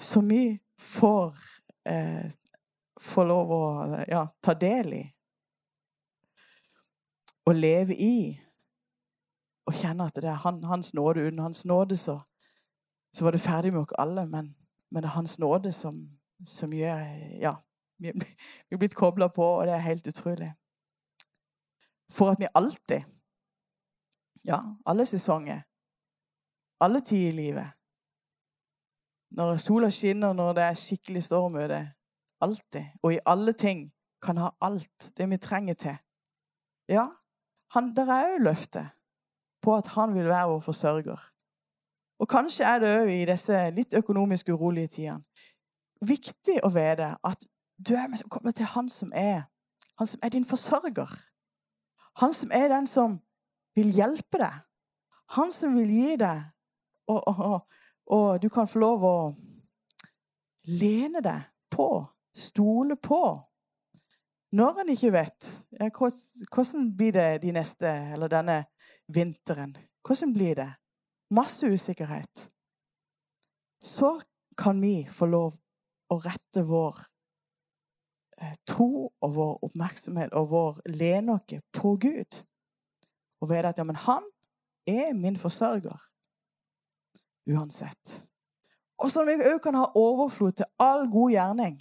som 0.01 0.29
vi 0.29 0.59
får, 0.81 1.37
eh, 1.85 2.31
får 3.01 3.27
lov 3.29 3.53
å 3.53 3.65
ja, 4.09 4.25
ta 4.41 4.55
del 4.55 4.95
i. 4.95 5.03
Og 7.49 7.55
leve 7.55 7.97
i. 7.97 8.39
Og 9.69 9.77
kjenne 9.77 10.09
at 10.09 10.17
det 10.17 10.31
er 10.31 10.41
han, 10.45 10.63
hans 10.65 10.95
nåde. 10.97 11.27
Uten 11.29 11.45
hans 11.45 11.65
nåde 11.69 11.97
så, 11.97 12.19
så, 13.13 13.25
var 13.25 13.37
det 13.37 13.45
ferdig 13.45 13.73
med 13.73 13.83
oss 13.83 13.97
alle. 13.99 14.25
Men, 14.27 14.55
men, 14.91 15.03
det 15.03 15.11
er 15.11 15.17
hans 15.19 15.39
nåde 15.39 15.73
som, 15.73 15.97
som 16.47 16.73
gjør 16.73 17.05
Ja, 17.43 17.57
vi, 17.99 18.13
vi 18.17 18.77
er 18.77 18.81
blitt 18.81 18.97
kobla 18.97 19.29
på, 19.29 19.45
og 19.45 19.67
det 19.67 19.77
er 19.77 19.85
helt 19.85 20.09
utrolig. 20.09 20.53
For 22.13 22.33
at 22.33 22.41
vi 22.41 22.49
alltid, 22.55 23.05
ja, 24.49 24.63
alle 24.87 25.05
sesonger 25.05 25.67
alle 26.81 27.01
tider 27.01 27.29
i 27.29 27.37
livet. 27.37 27.69
Når 29.31 29.57
sola 29.61 29.91
skinner, 29.91 30.33
når 30.33 30.53
det 30.57 30.65
er 30.65 30.75
skikkelig 30.75 31.23
storm 31.23 31.57
ute. 31.57 31.81
Alltid. 32.41 32.85
Og 33.03 33.15
i 33.15 33.23
alle 33.27 33.53
ting 33.53 33.89
kan 34.23 34.37
ha 34.37 34.51
alt 34.61 35.11
det 35.17 35.31
vi 35.31 35.37
trenger 35.37 35.75
til. 35.75 35.97
Ja, 36.89 37.05
han, 37.75 37.93
der 37.97 38.09
er 38.09 38.35
òg 38.35 38.45
løftet 38.47 38.89
på 39.63 39.75
at 39.77 39.87
han 39.99 40.15
vil 40.15 40.29
være 40.31 40.49
vår 40.49 40.61
forsørger. 40.61 41.21
Og 42.19 42.29
kanskje 42.29 42.65
er 42.65 42.79
det 42.79 42.95
òg 43.03 43.11
i 43.13 43.25
disse 43.29 43.71
litt 43.77 43.95
økonomisk 43.95 44.49
urolige 44.49 44.95
tidene 44.97 45.25
viktig 46.05 46.61
å 46.65 46.71
vite 46.73 47.13
at 47.27 47.47
du 47.79 47.95
er 47.99 48.13
kobla 48.31 48.53
til 48.55 48.69
han 48.75 48.89
som 48.91 49.13
er 49.15 49.47
han 49.99 50.07
som 50.07 50.21
er 50.23 50.31
din 50.31 50.45
forsørger. 50.47 51.11
Han 52.23 52.33
som 52.35 52.53
er 52.55 52.69
den 52.71 52.87
som 52.87 53.17
vil 53.75 53.91
hjelpe 53.91 54.39
deg. 54.39 54.61
Han 55.35 55.51
som 55.51 55.75
vil 55.75 55.91
gi 55.91 56.13
deg 56.21 56.45
og, 57.09 57.29
og, 57.29 57.61
og, 58.07 58.43
du 58.43 58.49
kan 58.53 58.69
få 58.69 58.81
lov 58.83 59.05
å 59.05 59.19
lene 60.69 61.23
deg 61.25 61.47
på, 61.73 61.89
stole 62.37 62.97
på. 62.97 63.23
Når 64.59 64.83
en 64.83 64.91
ikke 64.95 65.13
vet 65.13 65.49
hvordan 65.79 66.91
blir 66.97 67.13
det 67.13 67.43
de 67.43 67.53
neste, 67.53 67.91
eller 68.15 68.33
denne 68.33 68.63
vinteren. 69.09 69.77
Hvordan 70.07 70.33
blir 70.33 70.55
det? 70.55 70.71
Masse 71.31 71.67
usikkerhet. 71.67 72.49
Så 73.85 74.21
kan 74.59 74.81
vi 74.81 75.07
få 75.11 75.27
lov 75.27 75.57
å 76.09 76.19
rette 76.25 76.65
vår 76.67 76.97
eh, 78.41 78.55
tro 78.69 79.09
og 79.09 79.35
vår 79.37 79.53
oppmerksomhet 79.69 80.35
og 80.37 80.49
vår 80.53 80.81
lene 80.97 81.37
oss 81.37 81.61
på 81.73 81.95
Gud. 82.01 82.41
Og 83.41 83.53
vite 83.53 83.71
at 83.71 83.79
ja, 83.79 83.85
men 83.85 84.01
han 84.09 84.25
er 84.89 85.13
min 85.15 85.37
forsørger. 85.37 86.08
Uansett. 87.49 88.19
Og 88.99 89.11
så 89.11 89.25
vi 89.25 89.39
òg 89.39 89.61
kan 89.63 89.77
ha 89.79 89.87
overflod 89.95 90.59
til 90.59 90.67
all 90.83 91.07
god 91.11 91.31
gjerning. 91.31 91.79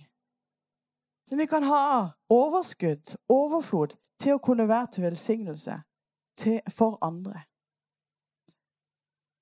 Så 1.28 1.36
vi 1.36 1.46
kan 1.46 1.64
ha 1.68 1.84
overskudd, 2.30 3.18
overflod, 3.30 3.98
til 4.20 4.38
å 4.38 4.42
kunne 4.42 4.68
være 4.70 4.88
til 4.94 5.04
velsignelse 5.06 5.76
til, 6.38 6.60
for 6.74 6.98
andre. 7.06 7.44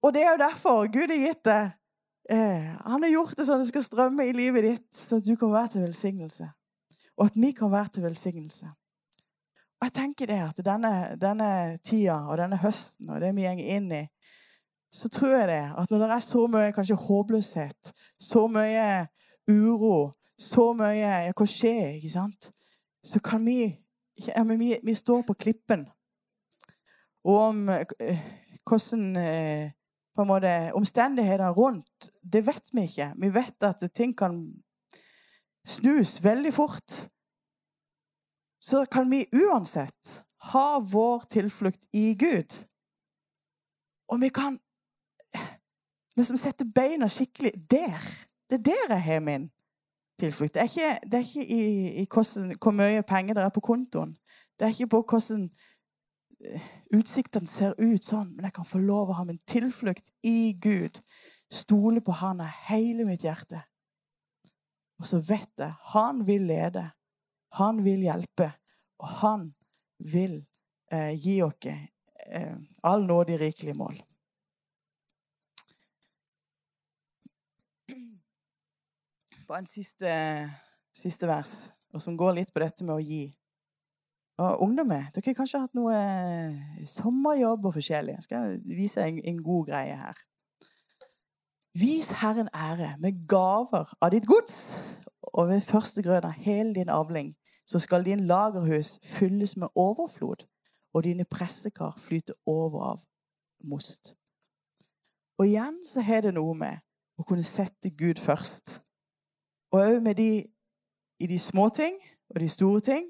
Og 0.04 0.14
det 0.14 0.24
er 0.24 0.32
jo 0.32 0.42
derfor 0.42 0.88
Gud 0.92 1.12
har 1.14 1.22
gitt 1.28 1.46
det. 1.46 1.64
Eh, 2.30 2.74
han 2.86 3.04
har 3.04 3.12
gjort 3.12 3.38
det 3.38 3.46
sånn 3.46 3.62
at 3.62 3.66
det 3.66 3.72
skal 3.72 3.86
strømme 3.86 4.26
i 4.26 4.34
livet 4.34 4.66
ditt, 4.66 4.88
sånn 4.98 5.22
at 5.22 5.28
du 5.28 5.36
kan 5.38 5.54
være 5.54 5.76
til 5.76 5.86
velsignelse. 5.86 6.50
Og 7.16 7.30
at 7.30 7.38
vi 7.38 7.52
kan 7.58 7.72
være 7.72 7.94
til 7.96 8.06
velsignelse. 8.06 8.72
Og 9.76 9.88
jeg 9.88 9.96
tenker 9.96 10.30
det 10.32 10.42
at 10.42 10.62
denne, 10.66 10.92
denne 11.22 11.50
tida 11.86 12.18
og 12.30 12.40
denne 12.40 12.60
høsten 12.62 13.12
og 13.12 13.22
det 13.22 13.32
vi 13.36 13.46
går 13.46 13.72
inn 13.78 13.92
i, 13.94 14.04
så 14.96 15.10
tror 15.12 15.34
jeg 15.36 15.48
det 15.52 15.64
at 15.78 15.92
når 15.92 16.04
det 16.04 16.12
er 16.16 16.24
så 16.24 16.46
mye 16.52 16.74
kanskje 16.76 17.00
håpløshet, 17.00 17.92
så 18.20 18.46
mye 18.52 19.08
uro, 19.52 20.12
så 20.40 20.72
mye 20.78 21.00
ja, 21.00 21.34
Hva 21.36 21.48
skjer? 21.48 21.98
ikke 21.98 22.14
sant? 22.14 22.50
Så 23.06 23.20
kan 23.24 23.44
vi 23.46 23.76
ja, 24.28 24.44
vi, 24.44 24.78
vi 24.84 24.96
står 24.96 25.26
på 25.28 25.34
klippen. 25.34 25.86
Og 27.26 27.40
om 27.50 27.70
eh, 27.70 28.22
hvordan 28.66 29.16
eh, 29.20 29.72
på 30.16 30.24
en 30.24 30.30
måte, 30.30 30.52
omstendighetene 30.78 31.52
rundt, 31.52 32.10
det 32.24 32.46
vet 32.48 32.70
vi 32.72 32.86
ikke. 32.88 33.10
Vi 33.20 33.32
vet 33.36 33.68
at 33.68 33.84
ting 33.94 34.14
kan 34.18 34.38
snus 35.68 36.24
veldig 36.24 36.54
fort. 36.54 37.02
Så 38.62 38.86
kan 38.92 39.10
vi 39.12 39.26
uansett 39.34 40.22
ha 40.54 40.80
vår 40.80 41.28
tilflukt 41.30 41.90
i 41.94 42.14
Gud. 42.16 42.56
Og 44.08 44.22
vi 44.22 44.30
kan 44.30 44.58
liksom 46.16 46.38
setter 46.38 46.68
beina 46.76 47.08
skikkelig 47.12 47.54
der. 47.72 48.02
Det 48.50 48.60
er 48.60 48.64
der 48.64 48.96
jeg 48.96 49.04
har 49.04 49.20
min 49.20 49.50
tilflukt. 50.20 50.54
Det 50.54 50.62
er 50.62 50.70
ikke, 50.72 51.00
det 51.04 51.14
er 51.14 51.26
ikke 51.26 51.46
i, 51.46 51.62
i 52.02 52.08
hvordan, 52.14 52.56
hvor 52.62 52.72
mye 52.72 53.04
penger 53.04 53.34
det 53.34 53.44
er 53.44 53.54
på 53.54 53.64
kontoen. 53.66 54.16
Det 54.60 54.66
er 54.66 54.74
ikke 54.74 54.88
på 54.88 55.04
hvordan 55.10 55.50
eh, 56.46 56.68
utsiktene 56.96 57.48
ser 57.48 57.76
ut 57.80 58.04
sånn, 58.04 58.36
men 58.36 58.48
jeg 58.48 58.56
kan 58.56 58.68
få 58.68 58.80
lov 58.80 59.12
å 59.12 59.18
ha 59.20 59.26
min 59.28 59.42
tilflukt 59.48 60.12
i 60.24 60.56
Gud. 60.62 61.02
Stole 61.52 62.02
på 62.02 62.16
Han 62.22 62.42
av 62.42 62.54
hele 62.70 63.06
mitt 63.06 63.24
hjerte. 63.24 63.60
Og 65.00 65.08
så 65.10 65.20
vet 65.20 65.52
jeg 65.60 65.76
han 65.92 66.24
vil 66.28 66.48
lede. 66.48 66.86
Han 67.60 67.84
vil 67.84 68.06
hjelpe. 68.08 68.50
Og 69.04 69.08
han 69.20 69.50
vil 70.00 70.40
eh, 70.92 71.12
gi 71.20 71.42
oss 71.44 71.68
eh, 71.68 72.56
all 72.84 73.06
nådig 73.06 73.40
rikelig 73.42 73.76
mål. 73.76 74.00
Bare 79.48 79.62
en 79.62 79.68
siste, 79.70 80.12
siste 80.96 81.28
vers, 81.28 81.72
og 81.94 82.02
som 82.02 82.18
går 82.18 82.40
litt 82.40 82.54
på 82.54 82.62
dette 82.64 82.86
med 82.86 82.96
å 82.96 83.04
gi. 83.04 83.28
Og 84.42 84.64
ungdommer, 84.66 85.12
dere 85.14 85.30
har 85.30 85.38
kanskje 85.38 85.62
hatt 85.62 85.76
noe 85.78 85.94
eh, 85.96 86.88
sommerjobb 86.90 87.68
og 87.70 87.76
forskjellig. 87.78 88.16
Jeg 88.18 88.26
skal 88.26 88.56
vise 88.66 89.04
en, 89.06 89.20
en 89.22 89.44
god 89.46 89.70
greie 89.70 90.00
her. 90.00 90.18
Vis 91.78 92.10
Herren 92.24 92.50
ære 92.56 92.96
med 93.04 93.22
gaver 93.30 93.94
av 94.02 94.12
ditt 94.16 94.26
gods, 94.26 94.74
og 95.36 95.52
ved 95.52 95.62
første 95.68 96.02
grønn 96.02 96.26
av 96.26 96.42
hele 96.42 96.74
din 96.74 96.90
avling, 96.90 97.36
så 97.70 97.80
skal 97.80 98.06
din 98.06 98.26
lagerhus 98.26 98.96
fylles 99.04 99.56
med 99.62 99.70
overflod, 99.76 100.48
og 100.94 101.04
dine 101.04 101.26
pressekar 101.26 101.94
flyte 102.02 102.34
over 102.50 102.90
av 102.96 103.06
most. 103.64 104.16
Og 105.38 105.48
igjen 105.48 105.84
så 105.86 106.02
har 106.02 106.26
det 106.26 106.34
noe 106.34 106.58
med 106.58 106.82
å 107.20 107.28
kunne 107.28 107.46
sette 107.46 107.94
Gud 107.94 108.18
først. 108.24 108.80
Og 109.76 109.82
òg 109.82 110.02
med 110.02 110.16
de 110.16 110.46
i 111.20 111.28
de 111.28 111.40
små 111.40 111.70
ting 111.70 111.96
og 112.30 112.40
de 112.40 112.50
store 112.50 112.80
ting. 112.80 113.08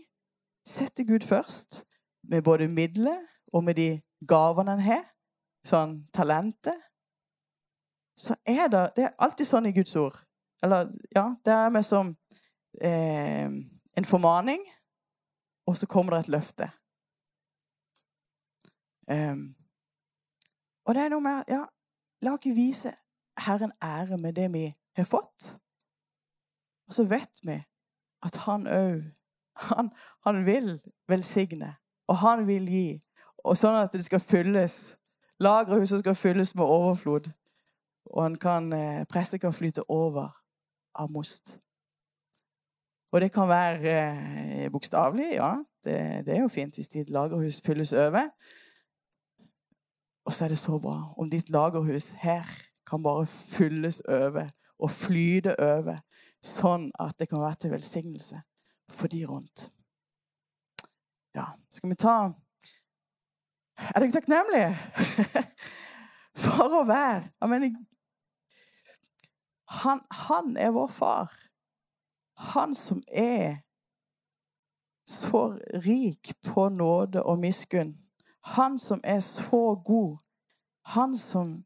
Sette 0.66 1.06
Gud 1.06 1.22
først 1.22 1.84
med 2.24 2.42
både 2.42 2.68
midler 2.68 3.18
og 3.54 3.64
med 3.64 3.76
de 3.76 4.02
gavene 4.28 4.72
han 4.72 4.80
har, 4.82 5.04
sånn 5.62 5.92
talentet. 6.14 6.78
Så 8.18 8.34
er 8.46 8.66
det 8.74 8.82
Det 8.96 9.04
er 9.04 9.14
alltid 9.20 9.46
sånn 9.46 9.68
i 9.70 9.74
Guds 9.76 9.96
ord. 9.96 10.18
Eller 10.64 10.90
ja, 11.14 11.36
det 11.46 11.54
er 11.54 11.70
med 11.70 11.86
som 11.86 12.16
eh, 12.82 13.46
en 13.98 14.06
formaning, 14.10 14.64
og 15.68 15.78
så 15.78 15.86
kommer 15.86 16.16
det 16.16 16.20
et 16.20 16.32
løfte. 16.34 16.70
Um, 19.06 19.54
og 20.86 20.96
det 20.96 21.04
er 21.04 21.14
noe 21.14 21.22
med 21.22 21.44
Ja, 21.48 21.62
la 22.26 22.34
oss 22.34 22.50
vise 22.58 22.96
Herren 23.38 23.72
ære 23.84 24.18
med 24.18 24.34
det 24.34 24.50
vi 24.54 24.66
har 24.98 25.06
fått. 25.06 25.52
Og 26.88 26.94
så 26.94 27.04
vet 27.10 27.42
vi 27.44 27.60
at 28.26 28.36
han 28.46 28.68
òg 28.68 29.04
han, 29.56 29.90
han, 30.26 30.46
vil 30.46 30.82
velsigne, 31.08 31.76
og 32.08 32.18
han 32.18 32.48
vil 32.48 32.68
gi. 32.68 32.88
Og 33.46 33.58
sånn 33.58 33.78
at 33.80 33.94
det 33.94 34.04
skal 34.06 34.20
fylles. 34.20 34.98
Lagerhuset 35.40 36.02
skal 36.02 36.16
fylles 36.18 36.56
med 36.56 36.66
overflod. 36.66 37.30
Og 38.06 38.36
kan, 38.42 38.74
eh, 38.74 39.06
presset 39.10 39.42
kan 39.42 39.54
flyte 39.54 39.86
over 39.90 40.34
av 40.96 41.12
most. 41.12 41.58
Og 43.12 43.22
det 43.22 43.32
kan 43.32 43.48
være 43.48 43.96
eh, 44.66 44.72
bokstavelig, 44.72 45.32
ja. 45.34 45.56
Det, 45.86 46.26
det, 46.26 46.36
er 46.36 46.42
jo 46.42 46.50
fint 46.50 46.76
hvis 46.76 46.90
ditt 46.90 47.10
lagerhus 47.10 47.62
fylles 47.62 47.94
over. 47.94 48.28
Og 50.26 50.34
så 50.34 50.46
er 50.46 50.48
det 50.48 50.58
så 50.58 50.80
bra 50.82 51.14
om 51.18 51.30
ditt 51.30 51.50
lagerhus 51.50 52.12
her 52.18 52.46
kan 52.88 53.04
bare 53.04 53.28
fylles 53.28 54.02
over 54.02 54.50
og 54.80 54.92
flyte 54.92 55.60
over 55.60 56.02
sånn 56.48 56.90
at 57.00 57.18
det 57.20 57.30
kan 57.30 57.42
være 57.42 57.62
til 57.62 57.74
velsignelse 57.76 58.42
for 58.92 59.12
de 59.12 59.26
rundt. 59.28 59.70
Ja, 61.36 61.52
skal 61.70 61.92
vi 61.92 61.98
ta 62.00 62.18
Er 63.76 64.00
dere 64.00 64.12
takknemlige 64.14 64.70
for 66.46 66.78
å 66.80 66.86
være 66.88 67.26
Jeg 67.42 67.52
mener 67.52 67.76
han, 69.66 70.00
han 70.12 70.58
er 70.58 70.72
vår 70.72 70.88
far. 70.88 71.32
Han 72.54 72.76
som 72.76 73.02
er 73.08 73.58
så 75.10 75.58
rik 75.86 76.34
på 76.46 76.70
nåde 76.70 77.24
og 77.24 77.40
miskunn. 77.42 77.96
Han 78.56 78.78
som 78.78 79.02
er 79.04 79.20
så 79.20 79.76
god. 79.86 80.18
Han 80.86 81.18
som 81.18 81.66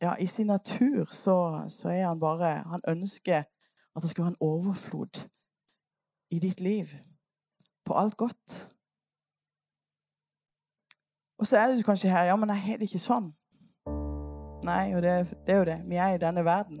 ja, 0.00 0.16
I 0.18 0.26
sin 0.26 0.46
natur 0.46 1.04
så, 1.10 1.66
så 1.68 1.88
er 1.88 2.06
han 2.06 2.20
bare 2.20 2.64
Han 2.66 2.80
ønsker 2.88 3.44
at 3.96 4.02
det 4.02 4.10
skal 4.10 4.24
være 4.24 4.34
en 4.34 4.40
overflod 4.40 5.24
i 6.30 6.38
ditt 6.38 6.60
liv 6.60 6.86
på 7.84 7.94
alt 7.94 8.16
godt. 8.16 8.68
Og 11.38 11.46
så 11.46 11.56
er 11.58 11.68
det 11.68 11.84
kanskje 11.84 12.10
her 12.10 12.24
Ja, 12.24 12.36
men 12.36 12.48
jeg 12.48 12.62
har 12.62 12.78
det 12.78 12.88
ikke 12.88 13.02
sånn. 13.02 13.32
Nei, 14.64 14.94
og 14.96 15.02
det, 15.04 15.12
det, 15.44 15.54
er 15.54 15.58
jo 15.58 15.64
det. 15.68 15.80
Vi 15.88 15.98
er 16.00 16.14
i 16.14 16.20
denne 16.20 16.44
verden. 16.44 16.78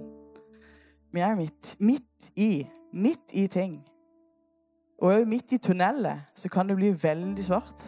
Vi 1.12 1.20
er 1.20 1.34
midt, 1.36 1.74
midt 1.80 2.30
i. 2.36 2.64
Midt 2.92 3.34
i 3.36 3.46
ting. 3.46 3.82
Og 5.02 5.12
òg 5.12 5.28
midt 5.28 5.52
i 5.52 5.58
tunnelet 5.58 6.30
så 6.38 6.48
kan 6.48 6.70
det 6.70 6.78
bli 6.78 6.94
veldig 7.02 7.44
svart. 7.44 7.84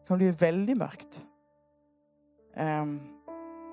Det 0.00 0.08
kan 0.08 0.20
bli 0.22 0.32
veldig 0.40 0.76
mørkt. 0.80 1.20
Um, 2.56 2.96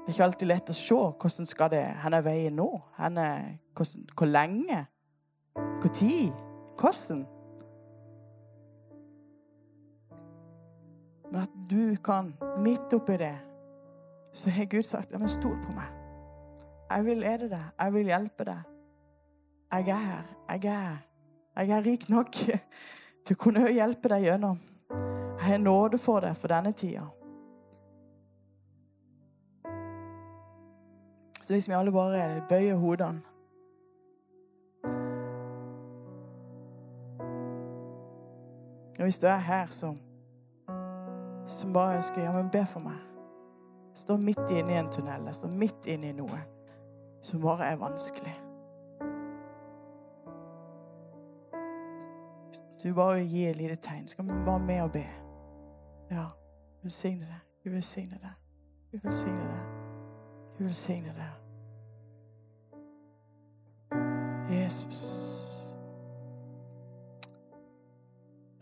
det 0.06 0.12
er 0.12 0.14
ikke 0.14 0.26
alltid 0.30 0.48
lett 0.48 0.68
å 0.70 0.74
se 0.78 0.96
hvordan 0.96 1.48
skal 1.50 1.70
det, 1.74 1.86
hvor 2.04 2.14
er 2.14 2.22
veien 2.22 2.54
nå. 2.54 2.68
Er, 3.02 3.46
hvordan, 3.74 4.04
hvor 4.14 4.30
lenge? 4.30 4.84
Hvor 5.56 5.94
tid? 5.98 6.44
Hvordan? 6.78 7.24
Men 11.32 11.42
at 11.42 11.58
du 11.70 11.96
kan, 12.06 12.36
midt 12.62 12.94
oppi 12.94 13.18
det, 13.18 13.34
så 14.34 14.54
har 14.54 14.70
Gud 14.70 14.86
sagt 14.86 15.12
ja, 15.12 15.18
men 15.18 15.32
stol 15.32 15.58
på 15.64 15.74
meg. 15.74 15.90
Jeg 16.92 17.06
vil 17.10 17.22
lede 17.26 17.50
deg. 17.50 17.66
Jeg 17.82 17.94
vil 17.98 18.14
hjelpe 18.14 18.46
deg. 18.46 18.72
Jeg 19.74 19.90
er 19.90 20.06
her. 20.06 20.32
Jeg 20.54 20.72
er, 20.76 20.98
jeg 21.58 21.78
er 21.80 21.86
rik 21.90 22.10
nok 22.14 22.30
til 23.26 23.34
å 23.34 23.42
kunne 23.42 23.66
hjelpe 23.74 24.14
deg 24.14 24.30
gjennom. 24.30 24.62
Jeg 24.92 25.48
har 25.50 25.66
nåde 25.66 25.98
for 25.98 26.22
deg 26.22 26.38
for 26.38 26.54
denne 26.54 26.78
tida. 26.78 27.10
Så 31.46 31.54
hvis 31.54 31.68
vi 31.68 31.74
alle 31.74 31.92
bare 31.92 32.42
bøyer 32.50 32.76
hodene 32.76 33.22
Og 38.98 39.04
hvis 39.04 39.20
du 39.20 39.28
er 39.28 39.38
her 39.38 39.66
som, 39.70 39.98
som 41.48 41.74
bare 41.74 41.96
ønsker 41.96 42.22
ja, 42.22 42.32
men 42.32 42.50
be 42.50 42.66
for 42.66 42.80
meg 42.80 42.98
Jeg 43.90 43.98
står 43.98 44.18
midt 44.18 44.50
inne 44.50 44.74
i 44.74 44.80
en 44.80 44.92
tunnel, 44.92 45.26
jeg 45.26 45.36
står 45.36 45.54
midt 45.54 45.86
inne 45.86 46.10
i 46.10 46.18
noe 46.18 46.42
som 47.22 47.42
bare 47.42 47.66
er 47.66 47.76
vanskelig. 47.76 48.34
Hvis 52.48 52.62
du 52.84 52.94
bare 52.94 53.16
vil 53.16 53.30
gi 53.30 53.46
et 53.50 53.56
lite 53.56 53.76
tegn, 53.76 54.08
skal 54.08 54.26
vi 54.26 54.44
bare 54.46 54.60
med 54.60 54.82
og 54.82 54.92
be. 54.92 55.06
Ja, 56.12 56.28
velsigne 56.84 57.26
det. 57.26 57.40
Gud 57.64 57.72
velsigne 57.72 58.20
det. 58.22 58.36
Gud 58.92 59.00
velsigne 59.04 59.42
det. 59.42 59.75
Gud 60.58 60.66
velsigne 60.66 61.14
det. 61.16 61.32
Jesus. 64.50 65.26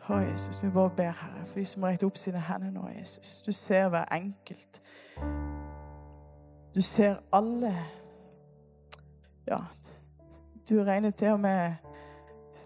Å, 0.10 0.18
Jesus, 0.20 0.64
vi 0.64 0.70
bare 0.70 0.90
ber, 0.90 1.12
Herre, 1.12 1.46
for 1.46 1.60
de 1.60 1.66
som 1.66 1.84
retter 1.84 2.08
opp 2.08 2.18
sine 2.20 2.42
hender 2.44 2.72
nå, 2.76 2.88
Jesus. 2.98 3.42
Du 3.46 3.52
ser 3.52 3.88
hver 3.90 4.06
enkelt. 4.12 4.82
Du 6.76 6.82
ser 6.82 7.16
alle. 7.32 7.76
Ja, 9.48 9.60
du 10.70 10.84
regner 10.84 11.12
til 11.12 11.28
og 11.28 11.40
med 11.40 11.74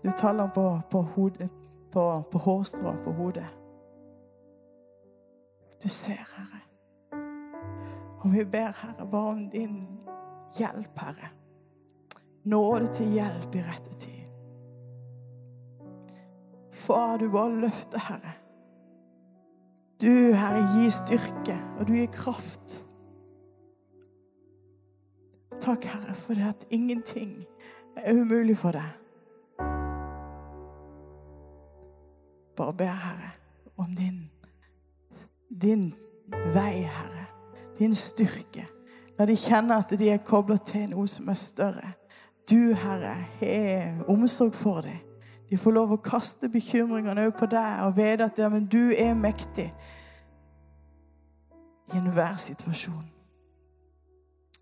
Du 0.04 0.12
taler 0.18 0.50
på, 0.56 0.80
på, 0.92 1.02
hodet, 1.02 1.50
på, 1.92 2.24
på 2.32 2.38
hårstrå 2.38 2.94
på 3.04 3.12
hodet. 3.12 3.48
Du 5.84 5.90
ser, 5.90 6.22
Herre. 6.38 6.66
Og 8.28 8.34
vi 8.34 8.44
ber, 8.44 8.74
Herre, 8.76 9.06
bare 9.12 9.28
om 9.32 9.50
din 9.50 9.76
hjelp, 10.58 11.00
Herre. 11.00 11.30
Nåde 12.44 12.90
til 12.94 13.13
hjelp 13.16 13.54
i 13.56 13.62
rette 13.63 13.94
tid. 13.96 14.26
Far, 16.76 17.18
du 17.18 17.30
bare 17.32 17.62
løfter, 17.62 18.02
Herre. 18.04 18.34
Du, 20.02 20.12
Herre, 20.36 20.66
gir 20.74 20.92
styrke, 20.92 21.56
og 21.80 21.88
du 21.88 21.94
gir 21.94 22.10
kraft. 22.12 22.76
Takk, 25.63 25.88
Herre, 25.88 26.16
for 26.16 26.36
det 26.36 26.50
at 26.50 26.66
ingenting 26.70 27.46
er 27.96 28.12
umulig 28.12 28.58
for 28.60 28.76
deg. 28.76 28.92
Bare 32.60 32.76
ber, 32.76 32.92
Herre, 33.06 33.32
om 33.78 33.96
din, 33.96 34.20
din 35.48 35.94
vei, 36.52 36.84
Herre. 36.84 37.16
Din 37.80 37.94
styrke. 37.96 38.68
La 39.20 39.26
de 39.26 39.36
kjenne 39.38 39.78
at 39.78 39.94
de 40.00 40.10
er 40.10 40.24
kobla 40.26 40.58
til 40.58 40.92
noe 40.92 41.08
som 41.10 41.30
er 41.30 41.40
større. 41.40 41.94
Du, 42.50 42.74
Herre, 42.74 43.16
har 43.40 44.04
omsorg 44.08 44.56
for 44.56 44.82
dem. 44.82 45.00
De 45.50 45.58
får 45.58 45.72
lov 45.72 45.94
å 45.96 46.02
kaste 46.04 46.50
bekymringene 46.52 47.28
òg 47.28 47.38
på 47.40 47.48
deg 47.52 47.84
og 47.86 47.96
vite 47.96 48.28
at 48.28 48.40
ja, 48.40 48.50
du 48.50 48.92
er 48.92 49.13
mektig 49.16 49.70
i 51.88 51.98
enhver 51.98 52.36
situasjon. 52.42 53.06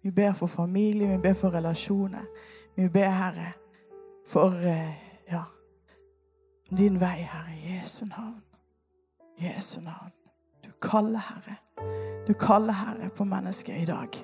Vi 0.05 0.11
ber 0.13 0.35
for 0.37 0.47
familie, 0.47 1.09
vi 1.09 1.21
ber 1.21 1.33
for 1.33 1.49
relasjoner. 1.49 2.27
Vi 2.75 2.89
ber, 2.89 3.09
Herre, 3.09 3.47
for 4.29 4.53
ja, 5.31 5.41
din 6.69 6.99
vei, 7.01 7.25
Herre, 7.25 7.55
i 7.57 7.79
Jesu 7.79 8.05
navn. 8.05 8.43
Jesu 9.41 9.79
navn. 9.81 10.13
Kaller, 10.85 11.25
Herre. 11.31 11.57
Du 12.27 12.33
kaller, 12.33 12.73
Herre, 12.73 13.09
på 13.09 13.25
mennesker 13.27 13.75
i 13.75 13.89
dag. 13.89 14.15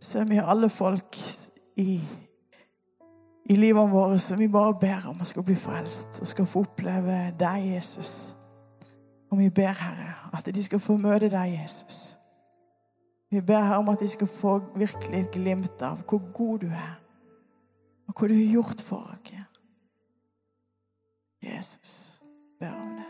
Så 0.00 0.24
vi 0.24 0.40
har 0.40 0.48
alle 0.48 0.68
folk 0.72 1.16
i 1.76 2.00
i 3.50 3.56
livet 3.56 3.90
vårt 3.90 4.20
som 4.20 4.38
vi 4.38 4.48
bare 4.48 4.76
ber 4.78 5.08
om 5.10 5.20
å 5.20 5.26
skal 5.26 5.42
bli 5.42 5.56
frelst 5.58 6.20
og 6.22 6.28
skal 6.28 6.46
få 6.46 6.62
oppleve 6.62 7.16
deg, 7.38 7.64
Jesus. 7.72 8.12
Og 9.30 9.40
vi 9.40 9.48
ber, 9.50 9.74
Herre, 9.74 10.12
at 10.36 10.46
de 10.54 10.62
skal 10.62 10.82
få 10.82 10.94
møte 11.00 11.32
deg, 11.32 11.56
Jesus. 11.56 11.98
Vi 13.30 13.42
ber 13.42 13.64
Herre 13.66 13.82
om 13.82 13.90
at 13.90 14.02
de 14.02 14.08
skal 14.10 14.30
få 14.30 14.56
virkelig 14.78 15.24
et 15.24 15.34
glimt 15.34 15.82
av 15.82 16.02
hvor 16.06 16.22
god 16.34 16.66
du 16.66 16.70
er, 16.70 16.96
og 18.06 18.14
hva 18.14 18.30
du 18.30 18.38
har 18.38 18.58
gjort 18.58 18.86
for 18.86 19.10
oss. 19.10 19.46
Jesus 21.42 22.20
ber 22.60 22.76
om 22.76 22.98
det. 23.00 23.09